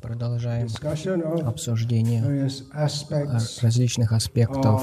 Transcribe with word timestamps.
Продолжаем 0.00 0.68
обсуждение 1.46 2.48
различных 3.60 4.12
аспектов 4.12 4.82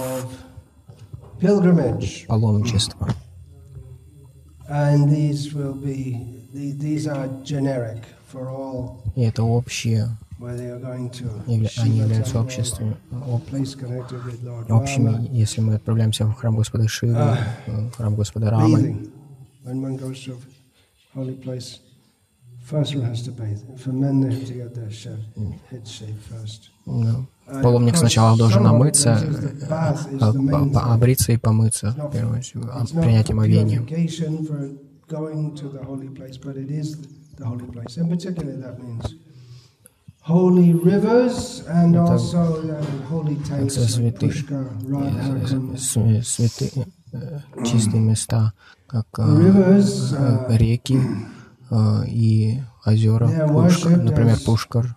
паломничества. 2.28 3.08
И 9.16 9.22
это 9.22 9.44
общие. 9.44 10.10
они 11.82 11.98
являются 11.98 12.40
обществами, 12.40 12.96
общими, 14.70 15.28
если 15.32 15.62
мы 15.62 15.76
отправляемся 15.76 16.26
в 16.26 16.34
храм 16.34 16.56
Господа 16.56 16.88
Шивы, 16.88 17.38
в 17.66 17.92
храм 17.94 18.16
Господа 18.16 18.52
Рамы. 18.52 19.10
Паломник 27.64 27.96
сначала 27.96 28.38
должен 28.38 28.66
омыться, 28.66 29.18
обриться 30.20 31.32
и 31.32 31.38
помыться, 31.38 31.96
первым, 32.12 32.42
принять 33.02 33.32
омовение. 33.32 33.82
Holy 40.28 40.74
rivers 40.74 41.64
and 41.70 41.96
also 41.96 42.60
holy 43.10 43.38
tanks 43.48 43.76
святые, 43.88 44.34
святые, 46.22 46.86
чистые 47.64 48.02
места, 48.02 48.52
как 48.88 49.08
реки, 50.50 51.00
и 52.08 52.62
озера, 52.86 53.48
Пушкар, 53.48 53.98
например, 53.98 54.38
Пушкар. 54.46 54.96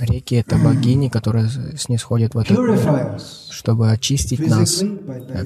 Реки— 0.00 0.34
это 0.36 0.56
богини, 0.56 1.08
которые 1.08 1.48
снисходят 1.76 2.34
в 2.34 2.38
этот 2.38 2.58
мир, 2.58 3.20
чтобы 3.50 3.90
очистить 3.92 4.44
нас 4.48 4.82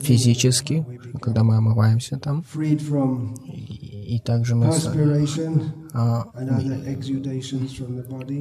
физически, 0.01 0.87
когда 1.21 1.45
мы 1.45 1.57
омываемся 1.57 2.19
там. 2.19 2.45
И, 4.07 4.21
также 4.25 4.55
мы, 4.55 4.73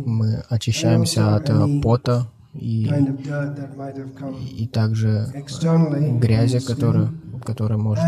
мы 0.05 0.43
очищаемся 0.49 1.35
от 1.35 1.81
пота, 1.81 2.29
и, 2.53 2.89
и 4.57 4.67
также 4.67 5.27
грязи, 6.19 6.59
которая, 6.59 7.11
которая 7.43 7.77
может 7.77 8.03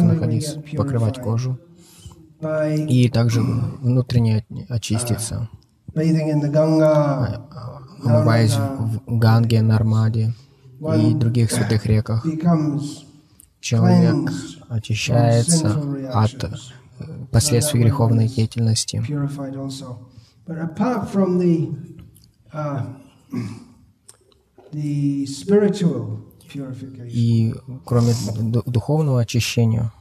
находиться, 0.00 0.62
покрывать 0.76 1.20
кожу, 1.20 1.58
и 2.88 3.08
также 3.08 3.42
внутренне 3.42 4.46
очиститься, 4.68 5.48
а, 5.94 7.44
омываясь 8.04 8.56
в 8.56 9.18
Ганге, 9.18 9.62
Нармаде 9.62 10.34
и 10.96 11.14
других 11.14 11.50
святых 11.50 11.86
реках. 11.86 12.24
Человек 13.60 14.32
очищается 14.68 15.82
от 16.12 16.44
э, 16.44 16.50
последствий 17.32 17.80
греховной 17.80 18.28
деятельности. 18.28 19.02
И 27.06 27.54
кроме 27.84 28.12
духовного 28.66 29.20
очищения, 29.20 29.92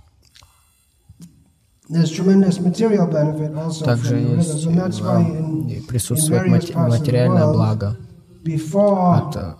также 3.83 4.17
есть, 4.17 4.65
э, 4.65 5.81
присутствует 5.87 6.47
материальное 6.75 7.51
благо. 7.51 7.97
от 8.45 9.35
э, 9.35 9.55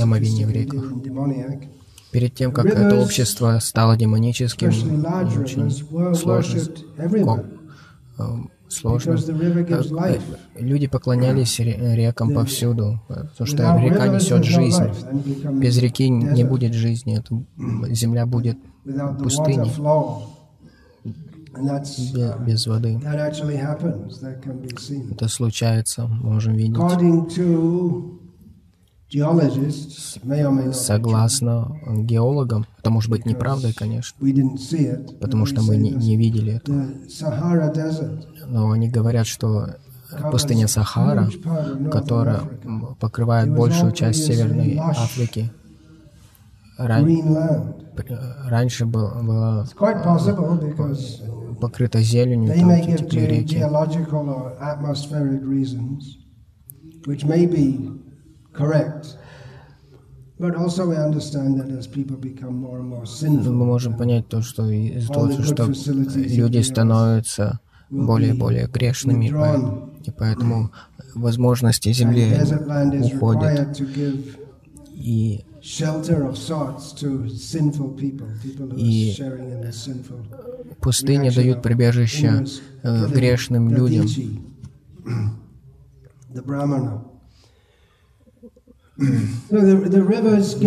омовения 0.00 0.46
в 0.46 0.50
реках. 0.50 0.84
Перед 2.10 2.34
тем, 2.34 2.52
как 2.52 2.66
это 2.66 2.96
общество 2.96 3.58
стало 3.60 3.96
демоническим, 3.96 4.68
очень 4.68 5.70
сложно, 6.14 6.60
сложно. 8.68 9.16
Э, 9.16 10.18
люди 10.58 10.86
поклонялись 10.86 11.58
рекам 11.58 12.34
повсюду, 12.34 13.00
потому 13.08 13.46
что 13.46 13.78
река 13.78 14.08
несет 14.08 14.44
жизнь. 14.44 14.84
Без 15.60 15.78
реки 15.78 16.08
не 16.08 16.44
будет 16.44 16.74
жизни, 16.74 17.22
земля 17.92 18.26
будет 18.26 18.58
пустыней 19.18 19.70
без 22.46 22.66
воды. 22.66 23.00
Это 25.10 25.28
случается, 25.28 26.06
можем 26.06 26.54
видеть. 26.54 26.76
Согласно 30.74 31.80
геологам, 31.86 32.66
это 32.78 32.90
может 32.90 33.10
быть 33.10 33.24
неправдой, 33.24 33.72
конечно, 33.72 34.16
потому 35.20 35.46
что 35.46 35.62
мы 35.62 35.76
не, 35.76 35.90
не 35.92 36.16
видели 36.16 36.56
этого. 36.56 36.88
Но 38.46 38.70
они 38.70 38.88
говорят, 38.90 39.26
что 39.26 39.76
пустыня 40.30 40.68
Сахара, 40.68 41.30
которая 41.90 42.40
покрывает 43.00 43.50
большую 43.54 43.92
часть 43.92 44.24
Северной 44.26 44.76
Африки, 44.78 45.50
ран... 46.76 47.06
раньше 48.44 48.84
была 48.86 49.66
покрыта 51.60 52.00
зеленью, 52.00 52.54
там 52.54 52.68
текли 52.96 53.26
реки. 53.26 53.56
Мы 63.40 63.64
можем 63.64 63.96
понять 63.96 64.28
то, 64.28 64.40
что 64.40 64.68
из-за 64.70 65.12
того, 65.12 65.30
что 65.42 65.72
люди 66.14 66.58
становятся 66.62 67.60
более 67.90 68.34
и 68.34 68.38
более 68.38 68.66
грешными, 68.66 69.26
и 70.04 70.10
поэтому 70.10 70.70
возможности 71.14 71.92
земли 71.92 72.36
уходят. 73.02 73.80
И 74.90 75.44
и 78.76 79.14
пустыни 80.80 81.30
дают 81.30 81.62
прибежище 81.62 82.44
э, 82.82 83.06
грешным 83.08 83.70
людям. 83.70 84.06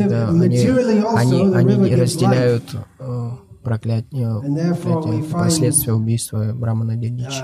Да, 0.10 0.30
они, 0.30 0.58
они, 1.54 1.74
они 1.74 1.96
разделяют 1.96 2.64
э, 3.00 3.30
проклятие, 3.64 4.42
проклятие 4.82 5.24
последствия 5.32 5.94
убийства 5.94 6.54
Брамана 6.54 6.96
Дедичи. 6.96 7.44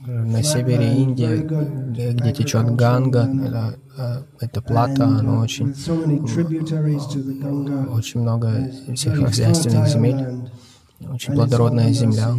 На 0.00 0.42
севере 0.42 0.94
Индии, 0.96 1.36
где, 1.90 2.12
где 2.12 2.32
течет 2.32 2.74
Ганга, 2.76 3.20
это, 3.44 3.78
э, 3.98 4.22
это 4.40 4.60
плата, 4.62 5.04
оно 5.06 5.40
очень, 5.40 5.74
очень 7.94 8.20
много 8.20 8.70
сельскохозяйственных 8.94 9.88
земель, 9.88 10.50
очень 11.12 11.34
плодородная 11.34 11.92
земля. 11.92 12.34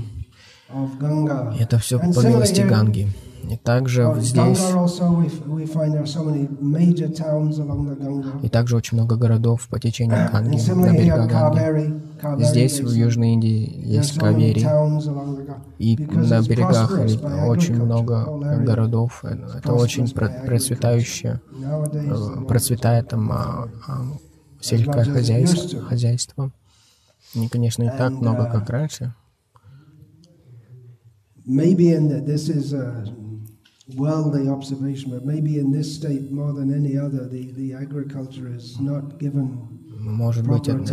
И 0.69 1.61
это 1.61 1.77
все 1.79 1.99
по 1.99 2.25
милости 2.25 2.61
Ганги. 2.61 3.07
И 3.49 3.55
также 3.55 4.13
здесь, 4.19 4.59
и 8.43 8.49
также 8.49 8.75
очень 8.75 8.97
много 8.97 9.15
городов 9.15 9.67
по 9.69 9.79
течению 9.79 10.29
Ганги, 10.29 10.59
на 10.69 10.91
берегах 10.91 11.29
Ганги. 11.29 12.43
Здесь, 12.43 12.81
в 12.81 12.91
Южной 12.91 13.33
Индии, 13.33 13.81
есть 13.85 14.19
Кавери, 14.19 14.67
и 15.77 15.95
на 15.97 16.41
берегах 16.41 16.91
очень 17.47 17.75
много 17.75 18.25
городов. 18.65 19.23
Это 19.23 19.73
очень 19.73 20.09
процветающее, 20.09 21.39
э, 21.53 22.45
процветает 22.47 23.09
там 23.09 23.31
а, 23.31 23.69
сельское 24.59 25.05
хозяйство. 25.05 25.81
хозяйство. 25.81 26.51
И, 27.33 27.47
конечно, 27.47 27.83
не 27.83 27.91
так 27.91 28.11
много, 28.11 28.45
как 28.45 28.69
раньше. 28.69 29.13
Maybe 31.47 31.93
in 31.93 32.09
the, 32.09 32.19
this 32.19 32.49
is 32.49 32.73
a 32.73 33.05
worldly 33.95 34.49
observation, 34.49 35.11
but 35.11 35.25
maybe 35.25 35.59
in 35.59 35.71
this 35.71 35.95
state 35.95 36.29
more 36.29 36.51
than 36.51 36.73
any 36.73 36.97
other, 36.97 37.25
the, 37.27 37.51
the 37.53 37.73
agriculture 37.73 38.53
is 38.53 38.79
not 38.79 39.17
given 39.17 39.69
может 39.99 40.47
быть, 40.47 40.67
это, 40.69 40.77
в, 40.77 40.87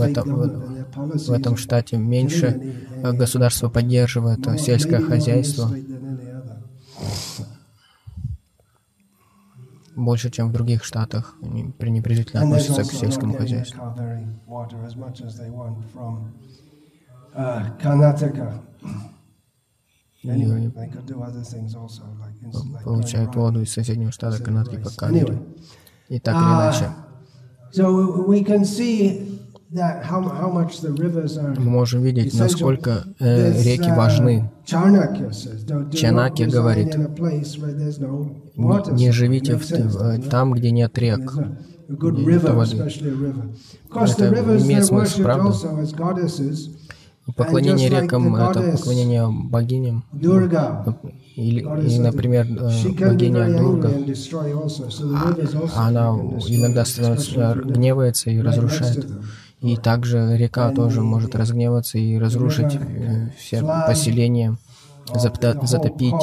этом, 0.00 1.18
в 1.18 1.30
этом 1.30 1.56
штате 1.56 1.98
меньше 1.98 2.74
государство 3.02 3.68
поддерживает 3.68 4.40
сельское 4.58 5.00
хозяйство. 5.00 5.70
больше, 9.96 10.30
чем 10.30 10.48
в 10.48 10.52
других 10.52 10.84
штатах, 10.84 11.36
пренебрежительно 11.78 12.42
относятся 12.42 12.82
к 12.82 12.92
сельскому 12.92 13.34
хозяйству. 13.34 13.80
И 20.22 20.28
получают 22.84 23.34
воду 23.34 23.62
из 23.62 23.72
соседнего 23.72 24.12
штата 24.12 24.42
Канадки 24.42 24.76
по 24.76 24.90
Калери. 24.90 25.38
И 26.08 26.18
так 26.18 26.34
или 26.34 26.42
иначе. 26.42 26.90
Мы 31.56 31.70
можем 31.70 32.02
видеть, 32.02 32.34
насколько 32.38 33.04
э, 33.20 33.62
реки 33.62 33.90
важны. 33.90 34.50
Чанаки 34.66 36.42
говорит, 36.42 36.96
не, 38.92 39.12
живите 39.12 39.56
в, 39.56 39.70
в, 39.70 40.28
там, 40.28 40.54
где 40.54 40.72
нет 40.72 40.98
рек, 40.98 41.32
нет 41.88 42.42
воды. 42.42 42.76
Это 42.76 44.58
имеет 44.58 44.84
смысл, 44.86 45.22
правда? 45.22 45.52
Поклонение 47.36 47.88
рекам— 47.88 48.34
это 48.36 48.72
поклонение 48.72 49.28
богиням. 49.28 50.04
Или, 51.36 51.60
или 51.60 51.98
например, 51.98 52.46
э, 52.46 53.08
богиня 53.08 53.56
Дурга, 53.56 53.90
а, 55.74 55.88
она 55.88 56.10
иногда 56.48 56.84
становится, 56.84 57.54
гневается 57.64 58.30
и 58.30 58.40
разрушает. 58.40 59.06
И 59.60 59.76
также 59.76 60.36
река 60.36 60.70
тоже 60.72 61.02
может 61.02 61.34
разгневаться 61.34 61.98
и 61.98 62.18
разрушить 62.18 62.74
э, 62.74 63.30
все 63.38 63.62
поселения, 63.86 64.56
затопить 65.14 66.14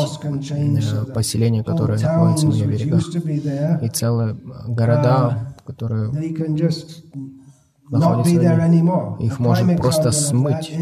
э, 0.50 1.05
поселения, 1.13 1.63
которые 1.63 2.00
находятся 2.00 2.47
на 2.47 2.53
ее 2.53 2.67
берегах. 2.67 3.81
И 3.81 3.89
целые 3.89 4.35
города, 4.67 5.55
которые 5.65 6.11
находятся 7.89 8.56
на 8.56 8.68
них, 8.68 8.84
их 9.19 9.39
может 9.39 9.78
просто 9.78 10.12
смыть. 10.12 10.74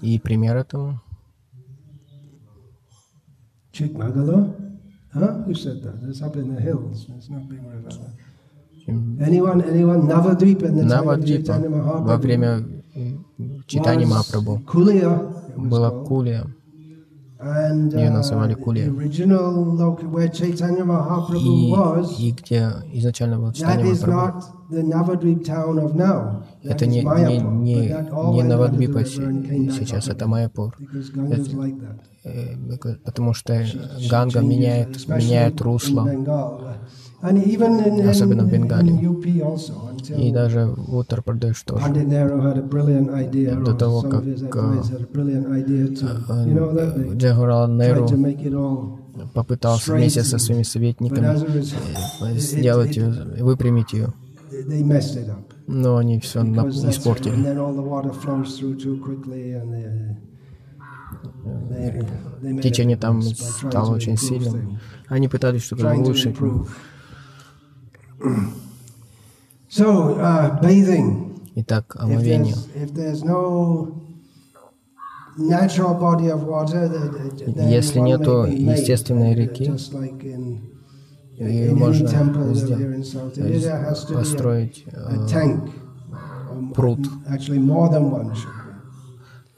И 0.00 0.18
пример 0.18 0.56
этому 0.56 1.00
Chikmagalur? 3.72 4.54
Huh? 5.14 5.44
Who 5.46 5.54
said 5.54 5.82
that? 5.82 5.94
It's 6.08 6.20
up 6.20 6.36
in 6.36 6.54
the 6.54 6.60
hills. 6.60 7.06
It's 7.16 7.28
not 7.30 7.48
big 7.48 7.60
river. 7.62 7.90
Anyone, 9.20 9.62
anyone? 9.62 10.06
Navadvipa 10.06 10.68
во 12.00 12.16
время 12.16 12.64
читания 13.66 14.06
Мапрабху 14.06 14.60
была 15.56 15.90
Кулия. 15.90 16.46
Ее 17.40 18.10
называли 18.10 18.54
Кулия. 18.54 18.86
И, 18.86 18.90
и 22.18 22.32
где 22.32 22.72
изначально 22.94 23.38
был 23.38 23.52
Читания 23.52 23.84
Мапрабху. 23.94 24.57
Это 26.62 26.86
не, 26.86 27.02
не, 27.02 27.38
не, 27.38 27.76
не 28.32 28.42
Навадвипа 28.42 29.04
сейчас, 29.04 30.08
это 30.08 30.26
Майяпур. 30.28 30.76
Э, 32.24 32.56
потому 33.04 33.32
что 33.34 33.64
Ганга 34.10 34.40
меняет, 34.40 35.08
меняет 35.08 35.60
русло 35.60 36.06
особенно 37.20 38.44
в 38.44 38.50
Бенгалии. 38.50 38.94
И 40.16 40.32
даже 40.32 40.66
в 40.66 40.96
Утар-Прадеш 40.96 41.62
тоже. 41.64 41.84
До 43.64 43.74
того, 43.74 44.02
как 44.02 44.24
Джагурал 47.16 47.68
Неру 47.68 48.08
попытался 49.34 49.94
вместе 49.94 50.22
со 50.22 50.38
своими 50.38 50.62
советниками 50.62 51.26
э, 51.26 52.38
сделать 52.38 52.96
ее, 52.96 53.10
выпрямить 53.40 53.92
ее. 53.92 54.12
Но 55.66 55.96
они 55.96 56.20
все 56.20 56.40
испортили. 56.42 57.36
Течение 62.62 62.96
там 62.96 63.22
стало 63.22 63.94
очень 63.94 64.16
сильным. 64.16 64.78
Они 65.08 65.28
пытались 65.28 65.62
что-то 65.62 65.94
улучшить. 65.94 66.36
Uh. 68.20 68.46
Итак, 71.60 71.96
омовение. 71.98 72.54
Если 77.70 78.00
нет 78.00 78.20
естественной 78.20 79.34
реки, 79.34 79.72
и 81.38 81.70
можно 81.70 82.08
построить 84.12 84.84
э, 84.86 85.58
пруд. 86.74 87.00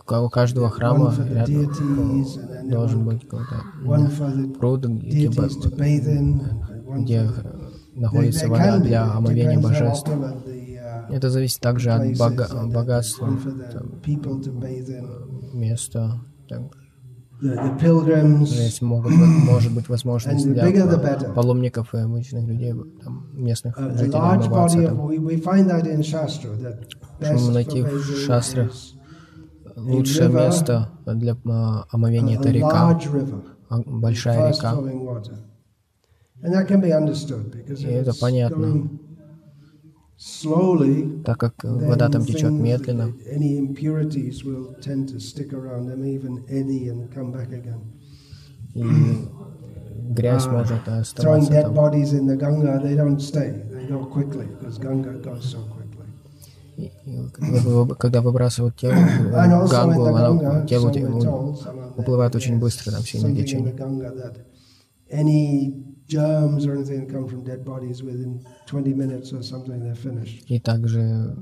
У 0.06 0.28
каждого 0.28 0.68
храма 0.70 1.14
рядом 1.28 1.72
должен 2.64 3.04
быть 3.04 3.28
какой-то 3.28 3.62
пруд, 4.58 4.84
где, 4.84 5.30
где 6.96 7.30
находится 7.94 8.48
вода 8.48 8.78
для 8.78 9.04
омовения 9.12 9.60
божеств. 9.60 10.10
Это 11.08 11.30
зависит 11.30 11.60
также 11.60 11.90
от 11.90 12.16
бога 12.18 12.48
богатства, 12.66 13.30
места. 15.52 16.20
Здесь 18.46 18.82
могут, 18.82 19.12
может 19.12 19.72
быть 19.72 19.88
возможность 19.88 20.46
для 20.46 21.32
паломников 21.34 21.94
и 21.94 21.98
обычных 21.98 22.46
людей, 22.46 22.74
там, 23.02 23.28
местных 23.32 23.76
жителей 23.78 24.12
омываться 24.14 24.82
там. 24.82 24.96
Можем 27.20 27.52
найти 27.54 27.82
в 27.82 28.16
шастрах? 28.26 28.72
лучшее 29.76 30.28
место 30.28 30.90
для 31.06 31.36
а, 31.46 31.84
омовения— 31.90 32.38
это 32.40 32.50
река, 32.50 32.98
а, 33.68 33.80
большая 33.86 34.52
река. 34.52 34.74
И 37.78 37.84
это 37.84 38.12
понятно, 38.18 38.88
так 41.24 41.38
как 41.38 41.54
вода 41.64 42.10
там 42.10 42.24
течет 42.26 42.52
медленно. 42.52 43.12
И 48.74 48.82
грязь 50.10 50.46
uh, 50.46 50.52
может 50.52 50.72
оставаться 50.72 51.16
там. 51.16 51.24
когда 57.98 58.20
выбрасывают 58.20 58.76
тело 58.76 58.92
в 58.92 59.70
Гангу, 59.70 60.04
она, 60.04 60.66
тело 60.66 60.90
уплывает 61.96 62.36
очень 62.36 62.58
быстро, 62.58 62.92
там 62.92 63.02
сильное 63.02 63.34
течение 63.34 63.72
germs 66.10 66.66
or 66.66 66.74
anything 66.74 67.00
that 67.00 67.12
come 67.12 67.28
from 67.28 67.44
dead 67.44 67.64
bodies 67.64 68.02
within 68.02 68.44
20 68.66 68.94
minutes 68.94 69.32
or 69.32 69.42
something, 69.42 69.80
they're 69.80 69.94
finished. 69.94 70.44
И 70.48 70.58
также 70.58 71.36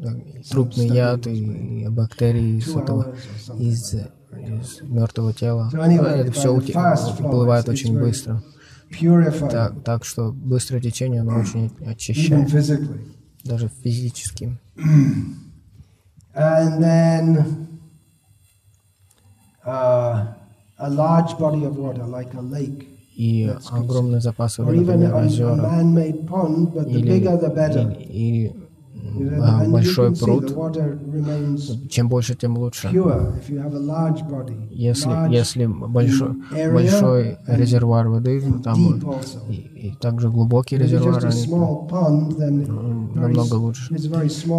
трупный 0.50 0.88
яд 0.88 1.26
и 1.26 1.88
бактерии 1.88 2.58
из 2.58 2.68
этого, 2.76 3.14
из, 3.58 3.94
из 3.94 4.82
мертвого 4.82 5.32
тела. 5.32 5.70
So 5.72 5.80
anyway, 5.80 6.20
это 6.20 6.32
все 6.32 6.54
уплывает 6.54 7.68
очень 7.68 7.98
быстро. 7.98 8.42
Так, 9.50 9.82
так 9.84 10.04
что 10.04 10.32
быстрое 10.32 10.80
течение, 10.80 11.20
оно 11.22 11.40
очень 11.40 11.70
очищает. 11.86 12.48
Даже 13.44 13.68
физически. 13.82 14.58
And 16.34 16.80
then 16.80 17.80
uh, 19.66 20.34
a 20.78 20.88
large 20.88 21.36
body 21.36 21.64
of 21.64 21.76
water, 21.76 22.04
like 22.04 22.32
a 22.34 22.40
lake, 22.40 22.97
и 23.18 23.52
огромные 23.72 24.20
запасы 24.20 24.62
например, 24.62 25.12
озера, 25.16 25.82
или, 26.86 28.46
а, 28.54 28.67
большой 29.68 30.14
пруд, 30.14 30.54
чем 31.90 32.08
больше, 32.08 32.34
тем 32.34 32.56
лучше. 32.58 32.88
Если, 34.70 35.34
если 35.34 35.66
большой, 35.66 36.36
большой 36.50 37.38
резервуар 37.46 38.08
воды, 38.08 38.42
там 38.62 39.00
и, 39.48 39.54
и 39.54 39.94
также 40.00 40.30
глубокий 40.30 40.76
резервуар, 40.76 41.24
они, 41.26 41.46
намного 43.14 43.54
лучше. 43.54 43.94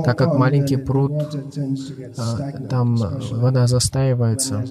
Так 0.03 0.17
как 0.17 0.37
маленький 0.37 0.77
пруд, 0.77 1.11
а, 2.17 2.51
там 2.69 2.97
вода 3.31 3.67
застаивается, 3.67 4.63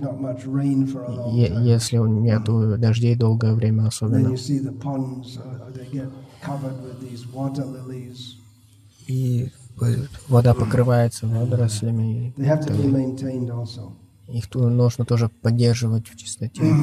если 1.33 1.99
нету 1.99 2.77
дождей 2.79 3.17
долгое 3.17 3.55
время 3.55 3.87
особенно. 3.87 4.35
И 9.07 9.51
вода 10.29 10.55
покрывается 10.55 11.27
водорослями. 11.27 12.35
Их 14.29 14.45
нужно 14.55 15.05
тоже 15.05 15.29
поддерживать 15.29 16.09
в 16.09 16.17
чистоте. 16.17 16.63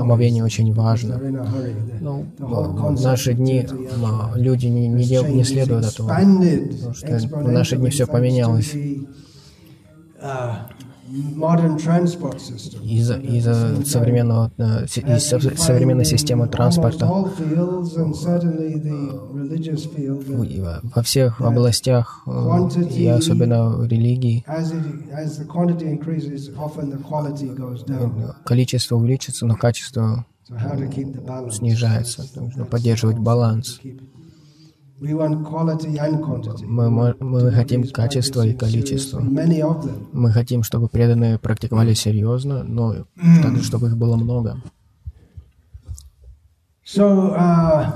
Омовение 0.00 0.44
очень 0.44 0.72
важно. 0.72 1.18
Ну, 2.00 2.26
в 2.38 3.02
наши 3.02 3.34
дни 3.34 3.66
люди 4.36 4.66
не, 4.66 4.86
не, 4.86 5.04
дел, 5.04 5.26
не 5.26 5.42
следуют 5.42 5.86
этого, 5.86 6.08
потому 6.08 6.94
что 6.94 7.18
в 7.38 7.50
наши 7.50 7.76
дни 7.76 7.90
все 7.90 8.06
поменялось. 8.06 8.72
Из-за 12.82 13.18
из 13.18 13.44
современного, 13.86 14.50
э, 14.56 14.84
из 14.84 15.28
современной 15.60 16.04
системы 16.06 16.48
транспорта. 16.48 17.06
во 20.82 21.02
всех 21.02 21.40
областях, 21.40 22.22
э, 22.26 22.80
и 22.90 23.06
особенно 23.06 23.70
в 23.70 23.86
религии, 23.86 24.44
количество 28.44 28.96
увеличится, 28.96 29.46
но 29.46 29.56
качество 29.56 30.24
снижается. 31.50 32.24
Нужно 32.36 32.64
поддерживать 32.64 33.18
баланс. 33.18 33.80
Мы, 35.02 36.90
мы, 36.90 37.16
мы 37.18 37.50
хотим 37.50 37.88
качества 37.88 38.46
и 38.46 38.54
количества. 38.54 39.18
Мы 39.20 40.30
хотим, 40.30 40.62
чтобы 40.62 40.88
преданные 40.88 41.40
практиковали 41.40 41.92
серьезно, 41.94 42.62
но 42.62 43.06
также, 43.42 43.64
чтобы 43.64 43.88
их 43.88 43.96
было 43.96 44.16
много. 44.16 44.62
So, 46.84 47.32
uh, 47.34 47.92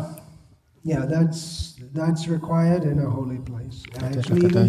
yeah, 0.84 1.06
that's, 1.06 1.74
that's 1.92 2.28
required 2.28 2.84
in 2.84 2.98
a 3.00 3.10
holy 3.10 3.38
place. 3.38 3.82
Actually, 4.00 4.46
это. 4.46 4.66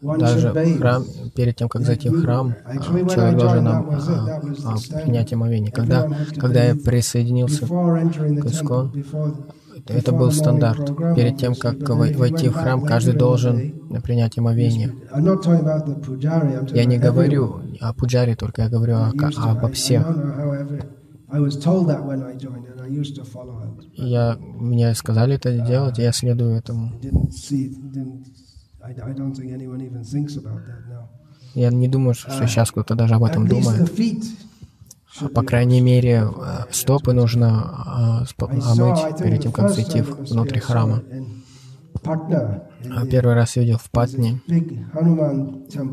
Даже 0.00 0.52
храм, 0.78 1.04
перед 1.34 1.56
тем, 1.56 1.68
как 1.68 1.82
зайти 1.82 2.08
в 2.08 2.22
храм, 2.22 2.54
человек 2.84 3.36
должен 3.36 3.66
а, 3.66 3.84
а, 4.64 5.02
принять 5.02 5.32
омовение. 5.32 5.72
Когда, 5.72 6.08
когда 6.36 6.64
я 6.64 6.76
присоединился 6.76 7.66
к 7.66 8.46
Искон, 8.46 8.92
это 9.86 10.12
был 10.12 10.30
стандарт. 10.32 10.96
Перед 11.14 11.38
тем, 11.38 11.54
как 11.54 11.88
войти 11.88 12.48
в 12.48 12.54
храм, 12.54 12.82
каждый 12.82 13.14
должен 13.14 14.00
принять 14.02 14.38
омовение. 14.38 14.94
Я 16.74 16.84
не 16.84 16.98
говорю 16.98 17.60
о 17.80 17.92
пуджаре, 17.92 18.36
только 18.36 18.62
я 18.62 18.68
говорю 18.68 18.96
о, 18.96 19.12
обо 19.36 19.68
всех. 19.68 20.06
Я, 23.94 24.36
мне 24.40 24.94
сказали 24.94 25.34
это 25.34 25.58
делать, 25.58 25.98
и 25.98 26.02
я 26.02 26.12
следую 26.12 26.56
этому. 26.56 26.92
Я 31.54 31.70
не 31.70 31.88
думаю, 31.88 32.14
что 32.14 32.46
сейчас 32.46 32.70
кто-то 32.70 32.94
даже 32.94 33.14
об 33.14 33.24
этом 33.24 33.46
думает. 33.46 33.90
По 35.34 35.42
крайней 35.42 35.80
мере, 35.80 36.24
э, 36.24 36.64
стопы 36.70 37.12
нужно 37.12 38.24
э, 38.38 38.44
омыть 38.44 39.18
перед 39.18 39.42
тем, 39.42 39.52
как 39.52 39.70
зайти 39.70 40.02
внутрь 40.02 40.60
храма. 40.60 41.02
А 42.04 43.06
первый 43.06 43.34
раз 43.34 43.56
видел 43.56 43.78
в 43.78 43.90
Патне. 43.90 44.40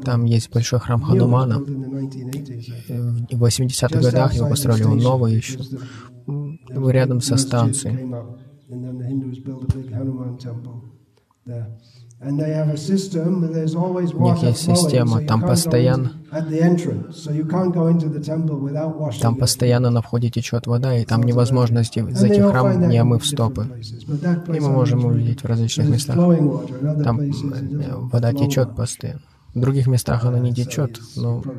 Там 0.03 0.25
есть 0.25 0.51
большой 0.51 0.79
храм 0.79 1.01
Ханумана. 1.01 1.59
В 1.59 3.43
80-х 3.43 3.99
годах 3.99 4.33
его 4.33 4.47
построили, 4.47 4.83
он 4.83 4.97
новый 4.97 5.35
еще. 5.35 5.59
Рядом 6.69 7.21
со 7.21 7.37
станцией. 7.37 8.13
У 12.19 12.31
них 14.23 14.43
есть 14.43 14.61
система, 14.61 15.21
там 15.21 15.41
постоянно, 15.41 16.13
там 19.21 19.35
постоянно 19.35 19.89
на 19.89 20.01
входе 20.01 20.29
течет 20.29 20.65
вода, 20.65 20.97
и 20.97 21.03
там 21.03 21.23
невозможно 21.23 21.83
зайти 21.83 22.41
в 22.41 22.51
храм, 22.51 22.87
не 22.87 22.97
омыв 22.97 23.25
стопы. 23.25 23.67
И 24.47 24.59
мы 24.59 24.69
можем 24.69 25.05
увидеть 25.05 25.43
в 25.43 25.45
различных 25.45 25.89
местах. 25.89 26.15
Там 27.03 27.19
э, 27.19 27.31
вода 28.11 28.33
течет 28.33 28.75
постоянно. 28.75 29.21
В 29.53 29.59
других 29.59 29.87
местах 29.87 30.25
она 30.25 30.39
не 30.39 30.53
течет, 30.53 30.99
но 31.15 31.43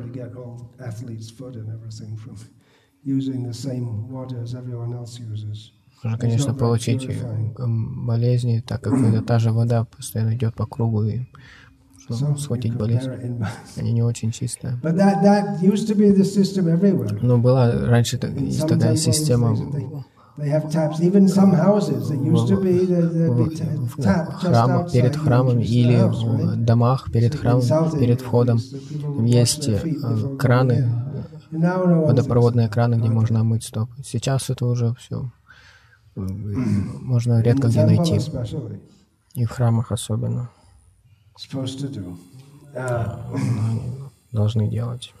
можно, 6.03 6.19
конечно, 6.19 6.53
получить 6.53 7.05
э, 7.09 7.65
болезни, 7.65 8.63
так 8.65 8.81
как 8.81 8.93
это 8.93 9.21
та 9.21 9.39
же 9.39 9.51
вода 9.51 9.85
постоянно 9.85 10.35
идет 10.35 10.53
по 10.53 10.65
кругу 10.65 11.03
и 11.03 11.25
можно 12.09 12.37
схватить 12.37 12.75
болезнь. 12.75 13.11
Они 13.75 13.91
не 13.91 14.03
очень 14.03 14.31
чистые. 14.31 14.79
Но 17.21 17.37
была 17.37 17.71
раньше 17.71 18.17
такая 18.17 18.95
система. 18.95 19.55
в 23.87 24.33
храмах, 24.33 24.91
перед 24.91 25.15
храмом 25.15 25.59
или 25.59 25.97
в 25.97 26.55
домах 26.63 27.11
перед 27.11 27.35
храмом, 27.35 27.63
перед 27.97 28.21
входом. 28.21 28.59
есть 29.25 29.67
э, 29.67 29.79
краны, 30.37 30.87
водопроводные 31.49 32.69
краны, 32.69 32.95
где 32.95 33.09
можно 33.09 33.39
омыть 33.39 33.63
стопы. 33.63 33.95
Сейчас 34.05 34.51
это 34.51 34.67
уже 34.67 34.93
все 34.99 35.31
можно 36.17 37.41
редко 37.41 37.67
где 37.67 37.85
найти. 37.85 38.19
И 39.33 39.45
в 39.45 39.49
храмах 39.49 39.91
особенно. 39.91 40.49
Должны 44.31 44.67
делать. 44.67 45.13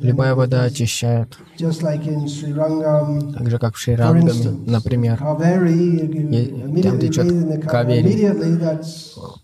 Любая 0.00 0.34
вода 0.36 0.62
очищает. 0.62 1.36
Так 1.58 3.50
же, 3.50 3.58
как 3.58 3.74
в 3.74 3.78
Шрирангаме, 3.78 4.32
например. 4.66 5.18
Там 5.18 5.38
течет 7.00 7.66
кавери. 7.66 8.32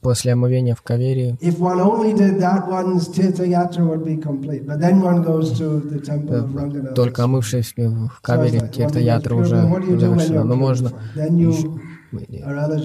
После 0.00 0.32
омовения 0.32 0.76
в 0.76 0.82
кавери 0.82 1.36
только 6.94 7.24
омывшись 7.24 7.74
в 7.76 8.20
кавери, 8.22 8.60
тирта-ятра 8.72 9.34
уже 9.34 9.56
завершена. 9.56 10.44
Но 10.44 10.54
можно 10.54 10.92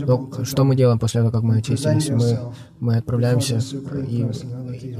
но 0.07 0.43
что 0.43 0.63
мы 0.63 0.75
делаем 0.75 0.99
после 0.99 1.21
того, 1.21 1.31
как 1.31 1.43
мы 1.43 1.57
очистились? 1.57 2.09
Мы, 2.09 2.39
мы 2.79 2.97
отправляемся 2.97 3.59
и, 4.07 4.25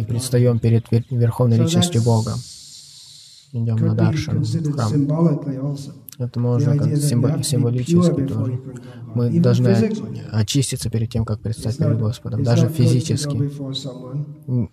и 0.02 0.06
предстаем 0.06 0.60
перед 0.60 0.86
Верховной 1.10 1.58
Личностью 1.58 2.02
Бога. 2.04 2.34
Идем 3.54 3.76
на 3.76 3.96
Даршан, 3.96 4.44
в 4.44 4.72
храм. 4.72 4.92
Это 6.18 6.40
можно 6.40 6.78
как 6.78 6.96
символически 6.98 8.26
тоже. 8.26 8.62
Мы 9.14 9.40
должны 9.42 9.76
очиститься 10.32 10.90
перед 10.90 11.10
тем, 11.10 11.26
как 11.26 11.42
предстать 11.42 11.78
перед 11.78 12.00
Господом, 12.00 12.44
даже 12.44 12.70
физически. 12.70 13.52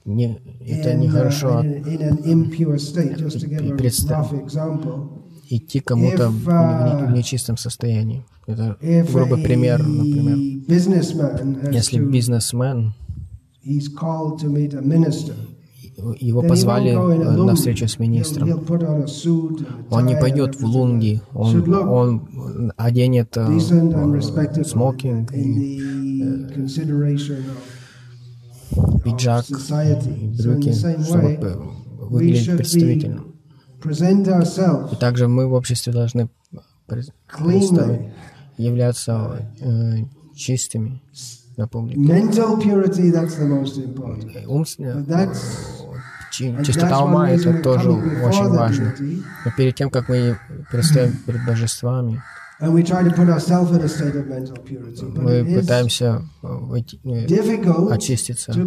Не, 0.04 0.40
это 0.66 0.94
нехорошо 0.94 1.64
представить 3.76 4.52
идти 5.48 5.80
кому-то 5.80 6.30
в, 6.30 7.10
нечистом 7.12 7.56
состоянии. 7.56 8.24
Это 8.46 8.76
грубый 9.12 9.42
пример, 9.42 9.82
например. 9.82 10.38
Если 11.72 11.98
бизнесмен, 12.00 12.94
его 16.20 16.42
позвали 16.42 16.94
на 16.94 17.54
встречу 17.54 17.88
с 17.88 17.98
министром. 17.98 18.64
Он 19.90 20.06
не 20.06 20.16
пойдет 20.16 20.56
в 20.60 20.64
лунги, 20.64 21.20
он, 21.34 21.72
он 21.72 22.72
оденет 22.76 23.36
э, 23.36 23.58
смокинг, 24.64 25.32
и, 25.34 25.80
э, 26.22 26.66
пиджак, 29.04 29.46
брюки, 29.48 30.72
чтобы 30.72 31.58
выглядеть 31.98 32.56
представительно. 32.56 33.27
И 34.92 34.96
также 34.96 35.28
мы 35.28 35.46
в 35.46 35.52
обществе 35.52 35.92
должны 35.92 36.28
являться 38.56 39.46
э, 39.60 39.98
чистыми 40.34 41.00
на 41.56 41.68
публике. 41.68 42.00
Умственная 44.46 44.94
чистота 46.64 47.04
ума— 47.04 47.30
это 47.32 47.52
тоже 47.62 47.90
очень 47.90 48.48
важно. 48.48 48.94
Но 49.44 49.50
перед 49.56 49.74
тем, 49.74 49.90
как 49.90 50.08
мы 50.08 50.38
предстоим 50.70 51.12
перед 51.26 51.44
божествами, 51.46 52.22
мы 52.60 52.82
пытаемся 55.60 56.22
э, 56.42 56.46
очиститься, 57.90 58.52
очистить 58.52 58.60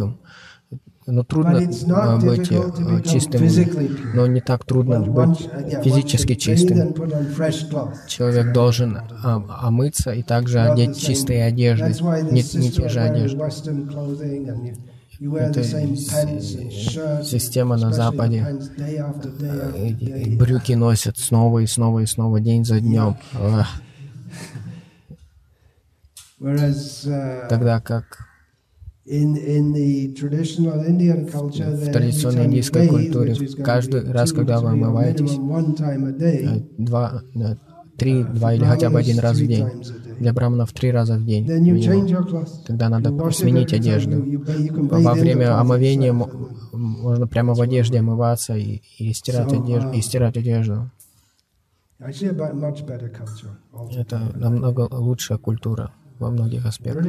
ум. 0.00 0.18
Но 1.10 1.24
трудно 1.24 1.60
быть 1.60 2.48
чистым, 3.08 3.42
но 4.14 4.26
не 4.26 4.42
так 4.42 4.64
трудно 4.64 5.00
быть 5.00 5.48
физически 5.82 6.34
чистым. 6.34 6.94
Человек 8.06 8.52
должен 8.52 8.98
омыться 9.22 10.12
и 10.12 10.22
также 10.22 10.60
одеть 10.60 11.00
чистые 11.00 11.44
одежды, 11.44 11.94
не, 12.30 12.42
не 12.58 12.70
те 12.70 12.88
же 12.88 13.00
одежды. 13.00 13.38
Это 15.20 15.64
система 17.24 17.76
на 17.76 17.92
Западе. 17.92 18.46
Брюки 20.38 20.72
носят 20.72 21.18
снова 21.18 21.58
и 21.60 21.66
снова 21.66 22.00
и 22.00 22.06
снова, 22.06 22.38
день 22.38 22.64
за 22.64 22.80
днем. 22.80 23.16
Тогда 27.48 27.80
как 27.80 28.27
в 31.76 31.92
традиционной 31.92 32.46
индийской 32.46 32.88
культуре 32.88 33.34
каждый 33.64 34.10
раз, 34.12 34.32
когда 34.32 34.60
вы 34.60 34.70
омываетесь, 34.70 35.32
э, 36.20 36.60
два, 36.76 37.22
э, 37.34 37.56
три, 37.96 38.22
два 38.22 38.52
или 38.54 38.64
хотя 38.64 38.90
бы 38.90 38.98
один 38.98 39.18
раз 39.18 39.38
в 39.38 39.46
день. 39.46 39.66
Для 40.18 40.32
браманов 40.32 40.72
три 40.72 40.90
раза 40.90 41.14
в 41.16 41.24
день. 41.24 41.46
Тогда 42.66 42.88
надо 42.88 43.30
сменить 43.30 43.72
одежду. 43.72 44.22
Во 44.90 45.14
время 45.14 45.58
омовения 45.58 46.12
можно 46.12 47.26
прямо 47.26 47.54
в 47.54 47.60
одежде 47.60 47.98
омываться 48.00 48.56
и, 48.56 48.82
и, 48.98 49.12
стирать, 49.14 49.52
одежду, 49.52 49.90
и 49.92 50.00
стирать 50.02 50.36
одежду. 50.36 50.90
Это 53.96 54.20
намного 54.34 54.88
лучшая 54.90 55.38
культура 55.38 55.92
во 56.18 56.30
многих 56.30 56.66
аспектах. 56.66 57.04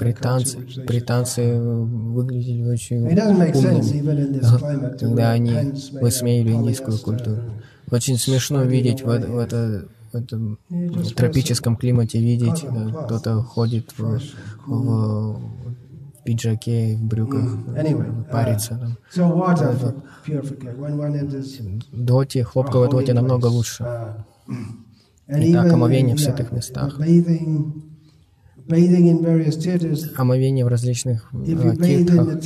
Британцы, 0.00 0.58
британцы 0.86 1.60
выглядели 1.60 2.64
очень 2.64 3.02
умными, 3.02 4.96
когда 4.98 5.32
они 5.32 5.54
высмеяли 6.00 6.52
индийскую 6.52 6.98
культуру. 6.98 7.42
Очень 7.90 8.16
смешно 8.16 8.62
видеть 8.64 9.02
в, 9.02 9.06
в, 9.06 9.38
это, 9.38 9.86
в 10.12 10.16
этом 10.16 10.58
тропическом 11.14 11.76
климате, 11.76 12.18
видеть, 12.20 12.64
кто-то 13.04 13.42
ходит 13.42 13.92
в, 13.98 14.20
в 14.66 15.61
пиджаке, 16.24 16.96
в 16.96 17.04
брюках, 17.04 17.54
mm. 17.54 18.30
париться. 18.30 18.78
Там. 18.78 18.96
Доти, 21.92 22.42
хлопковая 22.42 22.88
доти 22.88 23.12
намного 23.12 23.46
лучше. 23.46 23.84
Итак, 25.28 25.72
омовение 25.72 26.14
в 26.14 26.20
святых 26.20 26.52
местах. 26.52 26.98
Омовение 30.16 30.64
в 30.64 30.68
различных 30.68 31.30
тиртхах, 31.44 32.40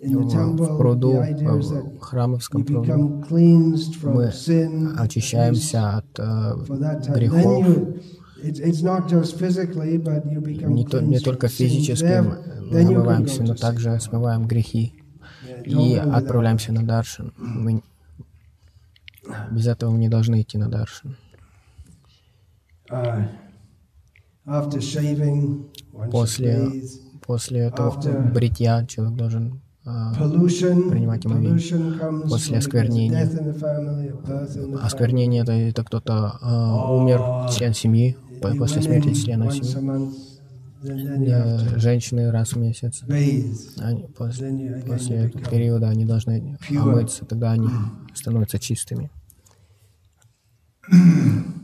в 0.00 0.76
пруду, 0.76 1.12
в 1.12 1.98
храмовском 2.00 2.64
пруду. 2.64 3.24
Мы 3.30 4.32
очищаемся 4.98 5.96
от 5.98 6.18
э, 6.18 6.54
грехов. 7.14 7.66
Не, 10.68 10.84
то, 10.84 11.00
не 11.00 11.18
только 11.18 11.48
физически 11.48 12.24
мы 12.70 12.80
омываемся, 12.80 13.42
но 13.42 13.54
также 13.54 13.98
смываем 14.00 14.46
грехи 14.46 14.94
и 15.64 15.96
отправляемся 15.96 16.72
на 16.72 16.82
Даршан. 16.84 17.32
Мы... 17.36 17.82
Без 19.50 19.66
этого 19.66 19.90
мы 19.90 19.98
не 19.98 20.08
должны 20.08 20.40
идти 20.40 20.58
на 20.58 20.68
Даршан. 20.68 21.16
Uh, 22.90 23.28
после, 26.10 26.68
после 27.24 27.60
этого 27.60 28.00
бритья 28.32 28.84
человек 28.86 29.14
должен 29.16 29.60
uh, 29.86 30.90
принимать 30.90 31.24
омовение. 31.24 32.28
После 32.28 32.58
осквернения. 32.58 33.30
Осквернение 34.82 35.42
это, 35.42 35.52
это 35.52 35.84
кто-то 35.84 36.38
uh, 36.42 37.00
умер, 37.00 37.50
член 37.56 37.74
семьи, 37.74 38.16
после 38.40 38.82
смерти 38.82 39.14
члена 39.14 39.50
семьи 39.50 40.30
женщины 41.78 42.30
раз 42.30 42.52
в 42.52 42.56
месяц. 42.56 43.02
Они 43.78 44.06
после, 44.16 44.82
после 44.86 45.16
этого 45.16 45.44
периода 45.44 45.88
они 45.88 46.04
должны 46.04 46.58
омыться, 46.70 47.24
тогда 47.26 47.52
они 47.52 47.68
становятся 48.14 48.58
чистыми. 48.58 49.10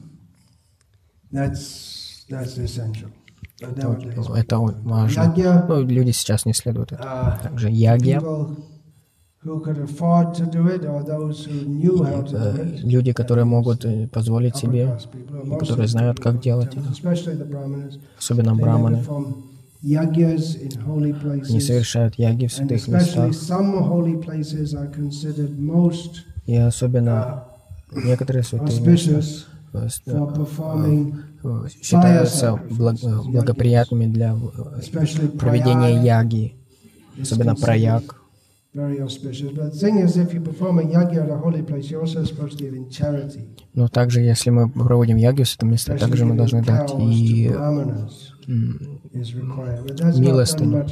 Это, 3.58 3.98
это 4.36 4.58
важно. 4.58 5.34
Ну, 5.68 5.82
люди 5.82 6.10
сейчас 6.10 6.44
не 6.44 6.52
следуют 6.52 6.92
этому. 6.92 7.08
А, 7.10 7.38
Также 7.42 7.70
ягья. 7.70 8.20
Люди, 12.82 13.12
которые 13.12 13.44
могут 13.44 13.84
э, 13.84 14.08
позволить 14.08 14.56
себе, 14.56 14.98
которые 15.60 15.86
знают, 15.88 16.18
как 16.20 16.40
делать 16.40 16.74
это, 16.74 16.92
особенно 18.18 18.54
браманы, 18.54 19.04
они 19.82 21.60
совершают 21.60 22.16
яги 22.16 22.46
в 22.46 22.52
святых 22.52 22.88
местах. 22.88 23.32
И 26.46 26.56
особенно 26.56 27.44
uh, 27.90 28.06
некоторые 28.06 28.42
святые 28.44 28.80
места 28.80 29.20
э, 29.72 29.88
э, 31.44 31.68
считаются 31.82 32.60
благоприятными 32.70 34.06
для 34.06 34.36
проведения 35.38 36.02
яги, 36.02 36.54
особенно 37.20 37.54
Но 43.74 43.88
также, 43.88 44.20
если 44.20 44.50
мы 44.50 44.68
проводим 44.68 45.16
яги 45.16 45.42
в 45.44 45.54
этом 45.54 45.70
месте, 45.70 45.96
также 45.96 46.24
мы 46.26 46.36
должны 46.36 46.62
дать 46.62 46.92
и 46.98 47.50
милостыню, 50.20 50.86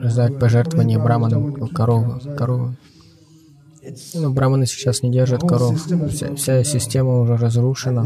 раздать 0.00 0.38
пожертвования 0.38 0.98
браманам, 0.98 1.68
коровы, 1.68 2.36
коровы. 2.36 2.76
Ну, 4.14 4.32
браманы 4.32 4.66
сейчас 4.66 5.02
не 5.02 5.12
держат 5.12 5.42
коров. 5.42 5.80
Вся, 6.10 6.34
вся 6.34 6.64
система 6.64 7.20
уже 7.20 7.36
разрушена. 7.36 8.04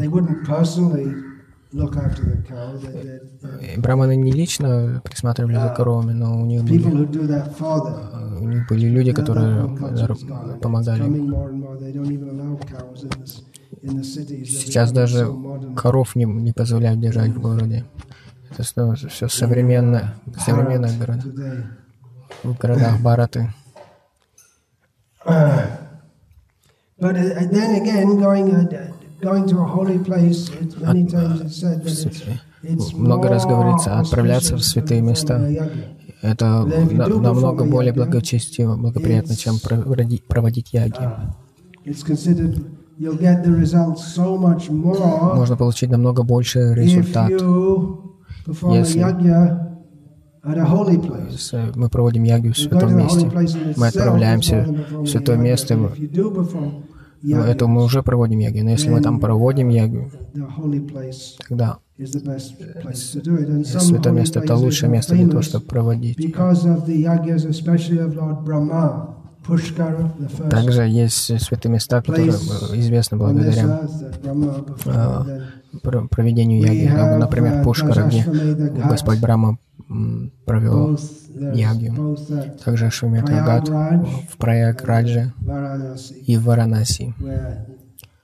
Браманы 3.76 4.16
не 4.16 4.32
лично 4.32 5.00
присматривали 5.04 5.54
за 5.54 5.68
коровами, 5.68 6.12
но 6.12 6.40
у 6.40 6.46
них 6.46 6.64
были, 6.64 6.84
у 6.84 8.48
них 8.48 8.66
были 8.68 8.88
люди, 8.88 9.12
которые 9.12 9.68
помогали. 10.60 11.02
Сейчас 14.44 14.92
даже 14.92 15.28
коров 15.76 16.16
не, 16.16 16.24
не 16.24 16.52
позволяют 16.52 17.00
держать 17.00 17.30
в 17.30 17.40
городе. 17.40 17.84
Это 18.50 18.64
все 19.08 19.28
современное, 19.28 20.14
современное 20.38 20.98
города. 20.98 21.22
В 22.42 22.58
городах 22.58 23.00
Бараты. 23.00 23.52
But 27.00 27.16
uh, 27.16 27.48
then 27.50 27.80
again, 27.80 28.20
going 28.20 28.54
uh, 28.54 28.89
много 32.96 33.28
раз 33.28 33.46
говорится, 33.46 33.98
отправляться 33.98 34.56
в 34.56 34.62
святые 34.62 35.00
места. 35.02 35.40
Это 36.22 36.64
намного 36.64 37.64
более 37.64 37.92
благочестиво, 37.92 38.76
благоприятно, 38.76 39.36
чем 39.36 39.56
проводить 40.28 40.72
яги. 40.72 41.00
Можно 45.36 45.56
получить 45.56 45.90
намного 45.90 46.22
больше 46.22 46.74
результат, 46.74 47.30
если 48.72 49.06
мы 51.76 51.88
проводим 51.88 52.24
яги 52.24 52.48
в 52.48 52.58
святом 52.58 52.96
месте. 52.96 53.30
Мы 53.76 53.86
отправляемся 53.86 54.66
в 54.90 55.06
святое 55.06 55.36
место, 55.38 55.76
но 57.22 57.44
это 57.44 57.66
мы 57.66 57.84
уже 57.84 58.02
проводим 58.02 58.38
яги. 58.38 58.60
Но 58.60 58.70
если 58.70 58.90
мы 58.90 59.00
там 59.00 59.20
проводим 59.20 59.68
яги, 59.68 60.10
тогда 61.48 61.78
святое 62.94 64.12
место— 64.12 64.40
это 64.40 64.56
лучшее 64.56 64.90
место 64.90 65.14
для 65.14 65.28
того, 65.28 65.42
чтобы 65.42 65.66
проводить. 65.66 66.16
Также 70.50 70.82
есть 70.82 71.40
святые 71.42 71.72
места, 71.72 72.02
которые 72.02 72.30
известны 72.30 73.16
благодаря 73.16 73.80
э, 74.84 75.24
проведению 76.10 76.60
яги. 76.60 76.86
Например, 77.18 77.64
Пушкара, 77.64 78.06
где 78.06 78.24
Господь 78.88 79.18
Брама 79.20 79.58
провел 80.44 80.98
ягью. 81.54 82.16
Также 82.64 82.90
Шумет 82.90 83.28
Агат 83.28 83.68
в 83.68 84.36
Праяградже 84.38 85.32
и 86.26 86.36
в 86.36 86.44
Варанаси, 86.44 87.14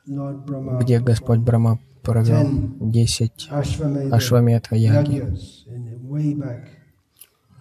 где 0.07 1.00
Господь 1.00 1.40
Брама 1.40 1.79
провел 2.02 2.48
10 2.81 3.50
Ашваметха 4.12 4.76
яги 4.76 5.24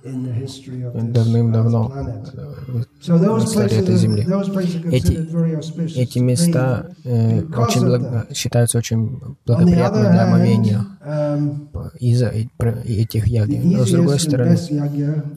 давным-давно 0.06 1.92
в 3.08 3.44
истории 3.44 3.80
этой 3.80 3.96
земли. 3.96 4.28
Эти, 4.92 6.00
эти 6.00 6.20
места 6.20 6.92
э, 7.04 7.42
очень 7.58 7.82
благо, 7.82 8.28
считаются 8.34 8.78
очень 8.78 9.20
благоприятными 9.46 10.12
для 10.12 10.24
омовения 10.24 10.86
из-за 12.00 12.28
этих 12.28 13.28
яги. 13.28 13.62
Но 13.64 13.86
с 13.86 13.92
другой 13.92 14.20
стороны, 14.20 14.58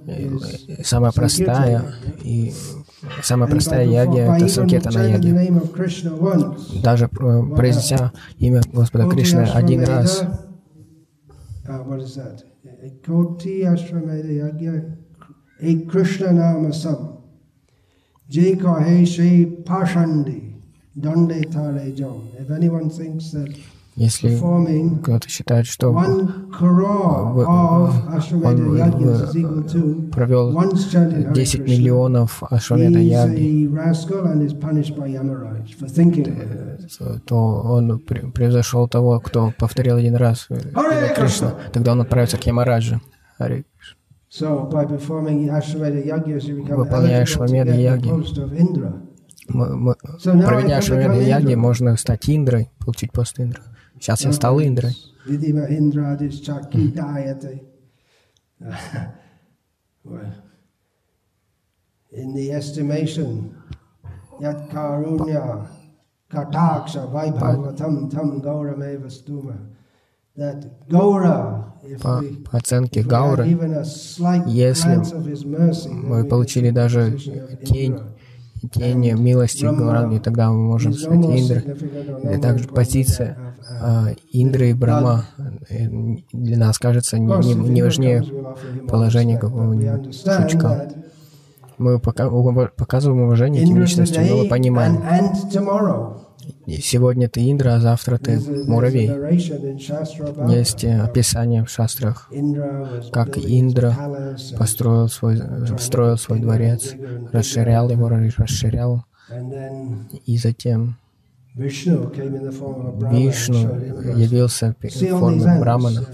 э, 0.07 0.83
самая 0.85 1.13
простая 1.13 1.83
и 2.23 2.53
Самая 3.23 3.49
простая 3.49 3.87
яги— 3.87 4.19
это 4.37 4.49
санкетана 4.49 4.99
яги. 5.07 5.63
Даже 6.83 7.05
э, 7.05 7.43
произнеся 7.55 8.13
имя 8.39 8.61
Господа 8.73 9.09
Кришны 9.09 9.43
один 9.43 9.85
раз, 9.85 10.25
कोटि 13.07 13.63
आश्रम 13.63 14.11
यज्ञ 14.11 14.71
एक 15.71 15.89
कृष्ण 15.91 16.33
नाम 16.35 16.71
सब 16.71 17.07
जे 18.29 18.55
कहे 18.63 19.05
श्री 19.07 19.45
पाषाण्डी 19.69 20.43
dande 21.01 21.45
tare 21.51 21.93
jom. 21.93 22.29
If 22.39 22.51
anyone 22.51 22.91
thinks 22.91 23.31
that 23.33 23.55
если 23.99 24.39
кто-то 25.03 25.29
считает, 25.29 25.67
что 25.67 25.89
он 25.89 26.51
провел 30.13 30.53
10 31.33 31.61
миллионов 31.61 32.43
Ашвамеда 32.49 32.99
Яги, 33.01 33.69
то 37.27 37.37
он 37.65 37.99
превзошел 37.99 38.89
того, 38.89 39.21
кто 39.21 39.53
повторил 39.59 39.97
один 39.97 40.15
раз 40.15 40.47
Кришна. 41.17 41.55
Тогда 41.73 41.93
он 41.93 42.01
отправится 42.03 42.37
к 42.39 42.47
Ямараджи. 42.47 43.01
Выполняя 46.71 47.23
Ашвамеда 47.23 47.73
Яги, 47.75 48.11
проведя 49.49 50.77
Ашвамеда 50.79 51.21
Яги, 51.21 51.55
можно 51.55 51.97
стать 51.97 52.29
Индрой, 52.31 52.69
получить 52.79 53.11
пост 53.11 53.41
Индры. 53.41 53.63
Сейчас 54.01 54.25
я 54.25 54.33
стал 54.33 54.61
Индрой. 54.61 54.97
In 62.11 62.33
the 62.33 62.53
estimation, 62.53 63.55
yat 64.41 64.71
karunya 64.71 65.69
kataksha 66.31 67.07
vaibhavatam 67.13 68.11
tam 68.11 68.41
gaurameva 68.41 69.11
stuma. 69.11 69.59
That 70.35 70.89
Gaura, 70.89 71.75
по, 72.01 72.23
по 72.51 72.59
оценке 72.59 73.03
Гауры, 73.03 73.45
если 74.47 75.03
мы 75.91 76.25
получили 76.25 76.71
даже 76.71 77.19
тень 77.67 77.99
тень 78.73 79.13
милости 79.19 79.65
Гауранги, 79.65 80.19
тогда 80.19 80.51
мы 80.51 80.59
можем 80.59 80.93
стать 80.93 81.15
Индрой. 81.15 82.35
И 82.35 82.41
также 82.41 82.69
позиция 82.69 83.37
а, 83.81 84.09
Индры 84.33 84.71
и 84.71 84.75
Брахма 84.75 85.25
э, 85.69 85.89
для 86.33 86.57
нас 86.57 86.79
кажется 86.79 87.19
не, 87.19 87.27
не, 87.27 87.55
не 87.55 87.83
важнее 87.83 88.25
положения 88.89 89.39
какого-нибудь 89.39 90.15
шучка. 90.15 90.91
Мы 91.79 92.01
пока, 92.01 92.29
показываем 92.77 93.23
уважение 93.23 93.63
этим 93.63 93.79
личностям, 93.79 94.27
но 94.27 94.39
мы 94.39 94.49
понимаем, 94.49 95.01
сегодня 96.77 97.29
ты 97.29 97.51
Индра, 97.51 97.75
а 97.77 97.81
завтра 97.81 98.19
ты 98.19 98.39
муравей. 98.67 99.09
Есть 100.49 100.85
э, 100.85 101.01
описание 101.01 101.65
в 101.65 101.71
шастрах, 101.71 102.31
как 103.13 103.39
Индра 103.39 104.37
построил 104.57 105.09
свой, 105.09 105.41
строил 105.79 106.19
свой 106.19 106.41
дворец, 106.41 106.95
расширял 107.33 107.91
его, 107.91 108.09
расширял, 108.09 109.05
и 110.27 110.37
затем 110.37 110.97
Вишну 111.59 112.13
явился 114.17 114.77
в 114.81 115.19
форме 115.19 115.59
Брамана, 115.59 116.07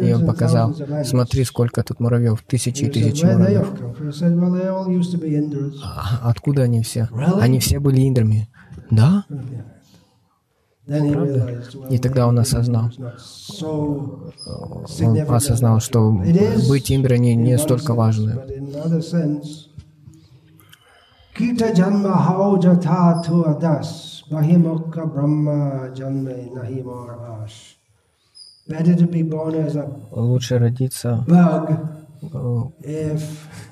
и 0.00 0.12
он 0.12 0.24
показал, 0.24 0.74
смотри, 1.04 1.44
сколько 1.44 1.82
тут 1.82 2.00
муравьев, 2.00 2.42
тысячи 2.46 2.84
и 2.84 2.88
тысячи 2.88 3.24
муравьев. 3.26 3.74
А 5.84 6.30
откуда 6.30 6.62
они 6.62 6.82
все? 6.82 7.08
Они 7.40 7.60
все 7.60 7.78
были 7.78 8.08
индрами. 8.08 8.48
Да? 8.90 9.24
Правда? 10.86 11.62
И 11.90 11.98
тогда 11.98 12.28
он 12.28 12.38
осознал, 12.38 12.90
он 15.00 15.18
осознал, 15.28 15.80
что 15.80 16.12
быть 16.68 16.92
Индрой 16.92 17.18
не, 17.18 17.34
не 17.34 17.58
столько 17.58 17.94
важно. 17.94 18.42
Kita 21.36 21.70
janma 21.74 22.16
hao 22.16 22.56
jatha 22.56 23.20
tu 23.22 23.44
adas, 23.44 24.22
bahimokka 24.30 25.04
brahma 25.04 25.92
janme 25.92 26.48
nahi 26.54 26.80
ash. 27.44 27.76
Better 28.66 28.96
to 28.96 29.06
be 29.06 29.22
born 29.22 29.54
as 29.54 29.76
a 29.76 29.84
Лучше 30.12 30.58
родиться 30.58 31.26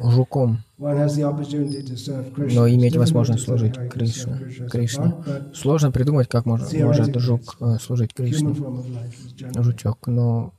жуком, 0.00 0.59
но 0.78 2.68
иметь 2.68 2.96
возможность 2.96 3.44
служить 3.44 3.74
Кришне. 3.90 4.38
Кришне. 4.70 5.14
Сложно 5.54 5.90
придумать, 5.90 6.28
как 6.28 6.46
может, 6.46 6.72
может 6.72 7.14
жук 7.16 7.57
э, 7.61 7.76
служить 7.80 8.12
Кришне. 8.14 8.54
Жучок, 9.57 10.07
но 10.07 10.52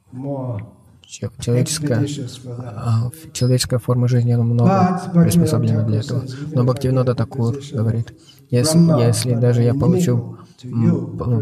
человеческая, 1.40 2.06
а, 2.48 3.10
человеческая 3.34 3.80
форма 3.80 4.08
жизни 4.08 4.34
намного 4.34 5.02
приспособлена 5.14 5.84
для 5.84 6.00
этого. 6.00 6.24
Но 6.54 6.64
Бхактивинода 6.64 7.16
Такур 7.16 7.58
говорит, 7.72 8.14
если, 8.50 9.06
если 9.06 9.36
даже 9.36 9.64
я 9.64 9.74
получу 9.74 10.38